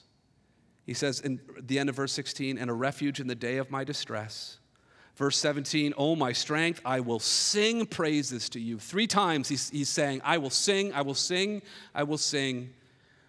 He 0.86 0.93
says 0.93 1.19
in 1.19 1.39
the 1.62 1.77
end 1.77 1.89
of 1.89 1.95
verse 1.95 2.13
16, 2.13 2.58
and 2.58 2.69
a 2.69 2.73
refuge 2.73 3.19
in 3.19 3.27
the 3.27 3.36
day 3.36 3.58
of 3.58 3.69
my 3.69 3.84
distress. 3.84 4.58
Verse 5.15 5.38
17, 5.38 5.93
oh, 5.97 6.15
my 6.15 6.32
strength, 6.32 6.79
I 6.86 7.01
will 7.01 7.19
sing 7.19 7.86
praises 7.86 8.47
to 8.49 8.60
you. 8.60 8.79
Three 8.79 9.05
times 9.05 9.49
he's, 9.49 9.69
he's 9.69 9.89
saying, 9.89 10.21
I 10.23 10.38
will 10.38 10.49
sing, 10.49 10.93
I 10.93 11.01
will 11.01 11.13
sing, 11.13 11.62
I 11.93 12.03
will 12.03 12.17
sing. 12.17 12.69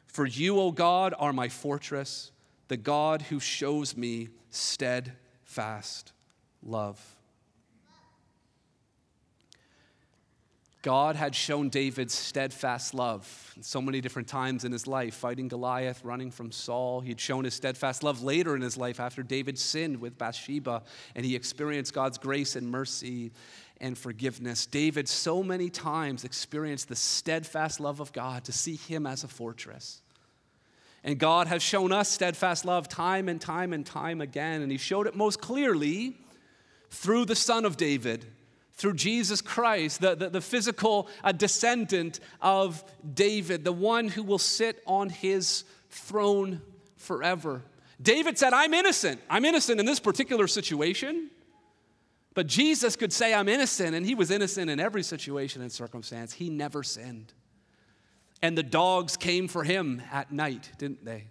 For 0.07 0.25
you, 0.25 0.61
O 0.61 0.71
God, 0.71 1.15
are 1.19 1.33
my 1.33 1.49
fortress, 1.49 2.31
the 2.69 2.77
God 2.77 3.23
who 3.23 3.41
shows 3.41 3.97
me 3.97 4.29
steadfast 4.51 6.13
love. 6.63 7.17
God 10.83 11.15
had 11.15 11.35
shown 11.35 11.69
David 11.69 12.11
steadfast 12.11 12.95
love 12.95 13.55
so 13.61 13.83
many 13.83 14.01
different 14.01 14.29
times 14.29 14.65
in 14.65 14.73
his 14.73 14.87
life, 14.87 15.15
fighting 15.15 15.47
Goliath, 15.49 16.03
running 16.03 16.31
from 16.31 16.51
Saul. 16.51 17.01
He'd 17.01 17.21
shown 17.21 17.45
his 17.45 17.53
steadfast 17.53 18.03
love 18.03 18.23
later 18.23 18.57
in 18.57 18.63
his 18.63 18.79
life 18.79 18.99
after 18.99 19.23
David 19.23 19.59
sinned 19.59 20.01
with 20.01 20.17
Bathsheba 20.17 20.83
and 21.15 21.27
he 21.27 21.37
experienced 21.37 21.93
God's 21.93 22.17
grace 22.17 22.57
and 22.57 22.71
mercy 22.71 23.31
and 23.79 23.97
forgiveness. 23.97 24.65
David 24.65 25.07
so 25.07 25.43
many 25.43 25.69
times 25.69 26.25
experienced 26.25 26.89
the 26.89 26.97
steadfast 26.97 27.79
love 27.79 28.01
of 28.01 28.13
God 28.13 28.45
to 28.45 28.53
see 28.53 28.77
him 28.77 29.07
as 29.07 29.23
a 29.23 29.29
fortress. 29.29 30.01
And 31.05 31.19
God 31.19 31.47
has 31.47 31.63
shown 31.63 31.93
us 31.93 32.09
steadfast 32.09 32.65
love 32.65 32.89
time 32.89 33.29
and 33.29 33.41
time 33.41 33.73
and 33.73 33.85
time 33.85 34.21
again, 34.21 34.61
and 34.61 34.71
He 34.71 34.77
showed 34.79 35.07
it 35.07 35.17
most 35.17 35.41
clearly 35.41 36.19
through 36.91 37.25
the 37.25 37.35
Son 37.35 37.65
of 37.65 37.77
David 37.77 38.27
through 38.81 38.95
Jesus 38.95 39.43
Christ, 39.43 40.01
the, 40.01 40.15
the, 40.15 40.31
the 40.31 40.41
physical 40.41 41.09
uh, 41.23 41.33
descendant 41.33 42.19
of 42.41 42.83
David, 43.15 43.63
the 43.63 43.73
one 43.73 44.09
who 44.09 44.23
will 44.23 44.39
sit 44.39 44.83
on 44.87 45.11
his 45.11 45.65
throne 45.91 46.63
forever. 46.97 47.63
David 48.01 48.39
said, 48.39 48.55
I'm 48.55 48.73
innocent. 48.73 49.21
I'm 49.29 49.45
innocent 49.45 49.81
in 49.81 49.87
this 49.87 50.01
particular 50.01 50.47
situation. 50.47 51.31
But 52.33 52.47
Jesus 52.47 52.97
could 52.97 53.13
say, 53.13 53.35
I'm 53.35 53.49
innocent, 53.49 53.95
and 53.95 54.07
he 54.07 54.15
was 54.15 54.31
innocent 54.31 54.71
in 54.71 54.81
every 54.81 55.03
situation 55.03 55.61
and 55.61 55.71
circumstance. 55.71 56.33
He 56.33 56.49
never 56.49 56.83
sinned. 56.83 57.35
And 58.41 58.57
the 58.57 58.63
dogs 58.63 59.17
came 59.19 59.47
for 59.49 59.65
him 59.65 60.01
at 60.11 60.33
night, 60.33 60.71
didn't 60.79 61.05
they? 61.05 61.25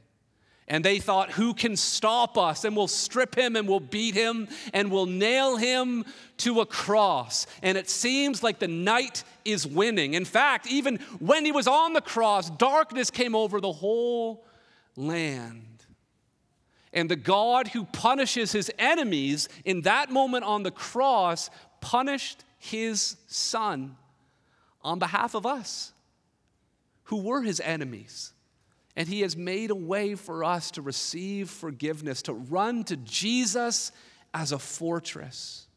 And 0.70 0.86
they 0.86 0.99
thought, 0.99 1.32
who 1.32 1.55
can 1.55 1.76
stop 1.76 2.38
us? 2.38 2.63
And 2.63 2.76
we'll 2.76 2.88
strip 2.88 3.36
him 3.36 3.55
and 3.55 3.67
we'll 3.67 3.80
beat 3.80 4.13
him 4.13 4.47
and 4.72 4.91
we'll 4.91 5.07
nail 5.07 5.57
him 5.57 6.05
to 6.38 6.61
a 6.61 6.65
cross. 6.65 7.47
And 7.63 7.76
it 7.76 7.89
seems 7.89 8.43
like 8.43 8.59
the 8.59 8.67
night 8.67 9.24
is 9.43 9.65
winning. 9.65 10.13
In 10.13 10.26
fact, 10.26 10.67
even 10.67 10.97
when 11.17 11.43
he 11.43 11.51
was 11.51 11.67
on 11.67 11.93
the 11.93 12.01
cross, 12.01 12.51
darkness 12.51 13.09
came 13.09 13.34
over 13.34 13.59
the 13.59 13.72
whole 13.72 14.45
land. 14.95 15.65
And 16.93 17.09
the 17.09 17.15
God 17.15 17.70
who 17.70 17.86
punishes 17.86 18.51
his 18.51 18.72
enemies 18.78 19.49
in 19.65 19.82
that 19.82 20.11
moment 20.11 20.43
on 20.43 20.61
the 20.61 20.72
cross 20.72 21.49
punished 21.82 22.43
his 22.59 23.17
son 23.28 23.95
on 24.84 24.99
behalf 24.99 25.34
of 25.34 25.45
us 25.47 25.93
who 27.05 27.17
were 27.17 27.41
his 27.41 27.59
enemies. 27.59 28.34
And 29.00 29.08
he 29.08 29.22
has 29.22 29.38
made 29.38 29.72
a 29.72 29.76
way 29.76 30.16
for 30.16 30.43
us 30.43 30.72
to 30.72 30.82
receive 30.82 31.50
forgiveness, 31.50 32.22
to 32.24 32.34
run 32.34 32.84
to 32.84 32.97
Jesus 32.97 33.93
as 34.34 34.52
a 34.52 34.60
fortress. 34.60 35.68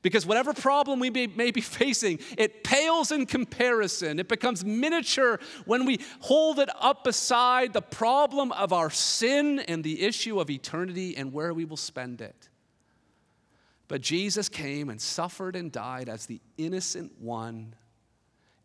Because 0.00 0.24
whatever 0.24 0.54
problem 0.54 0.98
we 0.98 1.10
may, 1.10 1.26
may, 1.26 1.50
be 1.50 1.60
facing, 1.60 2.20
it 2.38 2.64
pales 2.64 3.12
in 3.12 3.26
comparison. 3.26 4.18
It 4.18 4.30
becomes 4.30 4.64
miniature 4.64 5.40
when 5.66 5.84
we 5.84 5.98
hold 6.20 6.58
it 6.58 6.70
up 6.80 7.04
beside 7.04 7.74
the 7.74 7.82
problem 7.82 8.50
of 8.52 8.72
our 8.72 8.88
sin 8.88 9.60
and 9.60 9.84
the 9.84 10.00
issue 10.00 10.40
of 10.40 10.48
eternity 10.48 11.18
and 11.18 11.34
where 11.34 11.52
we 11.52 11.66
will 11.66 11.76
spend 11.76 12.22
it. 12.22 12.48
But 13.88 14.00
Jesus 14.00 14.48
came 14.48 14.88
and 14.88 15.02
suffered 15.02 15.54
and 15.54 15.70
died 15.70 16.08
as 16.08 16.24
the 16.24 16.40
innocent 16.56 17.12
one 17.20 17.74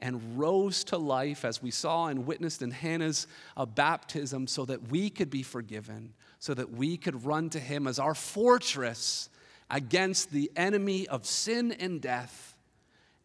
and 0.02 0.40
rose 0.40 0.84
to 0.86 0.98
life, 0.98 1.44
as 1.44 1.62
we 1.62 1.72
saw 1.72 2.08
and 2.08 2.26
witnessed 2.26 2.62
in 2.62 2.72
Hannah's 2.72 3.28
uh, 3.58 3.66
baptism, 3.66 4.48
so 4.48 4.66
that 4.66 4.90
we 4.90 5.10
could 5.10 5.30
be 5.30 5.44
forgiven, 5.44 6.14
so 6.40 6.54
that 6.54 6.72
we 6.72 6.98
could 6.98 7.26
run 7.26 7.50
to 7.52 7.60
him 7.60 7.88
as 7.88 8.00
our 8.00 8.16
fortress 8.16 9.30
against 9.70 10.32
the 10.32 10.52
enemy 10.56 11.08
of 11.08 11.26
sin 11.26 11.72
and 11.74 12.02
death. 12.02 12.56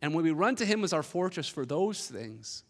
And 0.03 0.15
when 0.15 0.25
we 0.25 0.33
run 0.33 0.57
to 0.57 0.67
him 0.67 0.85
as 0.85 0.93
our 0.93 1.03
fortress 1.03 1.49
for 1.49 1.65
those 1.65 2.07
things, 2.07 2.65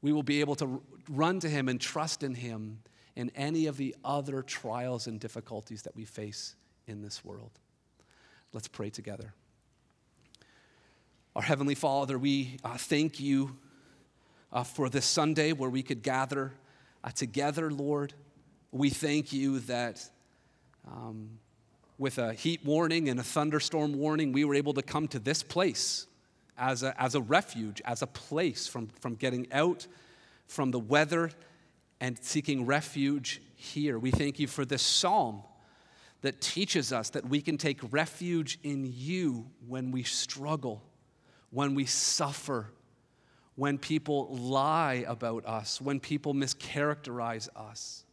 we 0.00 0.12
will 0.12 0.22
be 0.22 0.40
able 0.40 0.54
to 0.56 0.82
run 1.08 1.40
to 1.40 1.48
him 1.48 1.68
and 1.68 1.80
trust 1.80 2.22
in 2.22 2.34
him 2.34 2.78
in 3.14 3.30
any 3.34 3.66
of 3.66 3.76
the 3.76 3.94
other 4.04 4.42
trials 4.42 5.06
and 5.06 5.20
difficulties 5.20 5.82
that 5.82 5.94
we 5.94 6.04
face 6.04 6.56
in 6.86 7.02
this 7.02 7.24
world. 7.24 7.50
Let's 8.52 8.68
pray 8.68 8.90
together. 8.90 9.34
Our 11.34 11.40
Heavenly 11.40 11.74
Father, 11.74 12.18
we 12.18 12.58
uh, 12.62 12.76
thank 12.76 13.18
you 13.18 13.56
uh, 14.52 14.64
for 14.64 14.90
this 14.90 15.06
Sunday 15.06 15.54
where 15.54 15.70
we 15.70 15.82
could 15.82 16.02
gather 16.02 16.52
uh, 17.02 17.08
together, 17.08 17.70
Lord. 17.70 18.12
We 18.70 18.90
thank 18.90 19.32
you 19.32 19.60
that 19.60 20.06
um, 20.86 21.38
with 21.96 22.18
a 22.18 22.34
heat 22.34 22.62
warning 22.66 23.08
and 23.08 23.18
a 23.18 23.22
thunderstorm 23.22 23.94
warning, 23.94 24.32
we 24.32 24.44
were 24.44 24.54
able 24.54 24.74
to 24.74 24.82
come 24.82 25.08
to 25.08 25.18
this 25.18 25.42
place 25.42 26.06
as 26.58 26.82
a, 26.82 26.94
as 27.00 27.14
a 27.14 27.22
refuge, 27.22 27.80
as 27.86 28.02
a 28.02 28.06
place 28.06 28.66
from, 28.66 28.88
from 29.00 29.14
getting 29.14 29.50
out 29.52 29.86
from 30.48 30.70
the 30.70 30.80
weather 30.80 31.30
and 31.98 32.18
seeking 32.22 32.66
refuge 32.66 33.40
here. 33.56 33.98
We 33.98 34.10
thank 34.10 34.38
you 34.38 34.48
for 34.48 34.66
this 34.66 34.82
psalm 34.82 35.44
that 36.20 36.42
teaches 36.42 36.92
us 36.92 37.08
that 37.08 37.26
we 37.26 37.40
can 37.40 37.56
take 37.56 37.78
refuge 37.90 38.58
in 38.62 38.92
you 38.94 39.46
when 39.66 39.92
we 39.92 40.02
struggle, 40.02 40.82
when 41.52 41.74
we 41.74 41.86
suffer, 41.86 42.66
when 43.54 43.78
people 43.78 44.34
lie 44.34 45.04
about 45.06 45.46
us, 45.46 45.80
when 45.80 46.00
people 46.00 46.34
mischaracterize 46.34 47.48
us, 47.54 48.04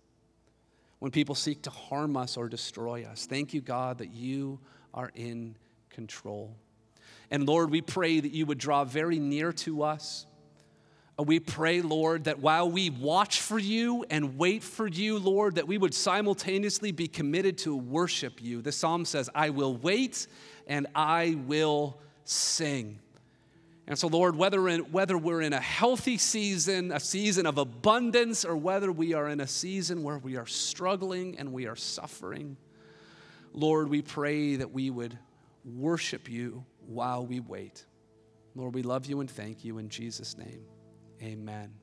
when 0.99 1.11
people 1.11 1.33
seek 1.33 1.63
to 1.63 1.69
harm 1.69 2.15
us 2.15 2.37
or 2.37 2.47
destroy 2.47 3.05
us. 3.05 3.25
Thank 3.25 3.53
you, 3.53 3.61
God, 3.61 3.97
that 3.97 4.11
you 4.11 4.59
are 4.93 5.11
in 5.15 5.55
control. 5.89 6.55
And 7.31 7.47
Lord, 7.47 7.71
we 7.71 7.81
pray 7.81 8.19
that 8.19 8.31
you 8.31 8.45
would 8.45 8.57
draw 8.57 8.83
very 8.83 9.17
near 9.17 9.51
to 9.53 9.83
us 9.83 10.25
uh, 11.19 11.23
we 11.23 11.39
pray, 11.39 11.81
Lord, 11.81 12.25
that 12.25 12.39
while 12.39 12.69
we 12.69 12.89
watch 12.89 13.41
for 13.41 13.59
you 13.59 14.05
and 14.09 14.37
wait 14.37 14.63
for 14.63 14.87
you, 14.87 15.19
Lord, 15.19 15.55
that 15.55 15.67
we 15.67 15.77
would 15.77 15.93
simultaneously 15.93 16.91
be 16.91 17.07
committed 17.07 17.57
to 17.59 17.75
worship 17.75 18.41
you. 18.41 18.61
The 18.61 18.71
psalm 18.71 19.05
says, 19.05 19.29
I 19.35 19.49
will 19.49 19.75
wait 19.75 20.27
and 20.67 20.87
I 20.95 21.37
will 21.45 21.97
sing. 22.23 22.99
And 23.89 23.97
so, 23.97 24.07
Lord, 24.07 24.35
whether, 24.35 24.69
in, 24.69 24.81
whether 24.91 25.17
we're 25.17 25.41
in 25.41 25.51
a 25.51 25.59
healthy 25.59 26.19
season, 26.19 26.91
a 26.91 26.99
season 26.99 27.47
of 27.47 27.57
abundance, 27.57 28.45
or 28.45 28.55
whether 28.55 28.91
we 28.91 29.15
are 29.15 29.27
in 29.27 29.41
a 29.41 29.47
season 29.47 30.03
where 30.03 30.19
we 30.19 30.37
are 30.37 30.45
struggling 30.45 31.39
and 31.39 31.51
we 31.51 31.65
are 31.65 31.75
suffering, 31.75 32.55
Lord, 33.51 33.89
we 33.89 34.03
pray 34.03 34.57
that 34.57 34.71
we 34.71 34.91
would 34.91 35.17
worship 35.65 36.29
you 36.29 36.63
while 36.85 37.25
we 37.25 37.39
wait. 37.39 37.83
Lord, 38.53 38.75
we 38.75 38.83
love 38.83 39.07
you 39.07 39.21
and 39.21 39.29
thank 39.29 39.65
you 39.65 39.79
in 39.79 39.89
Jesus' 39.89 40.37
name. 40.37 40.61
Amen. 41.23 41.78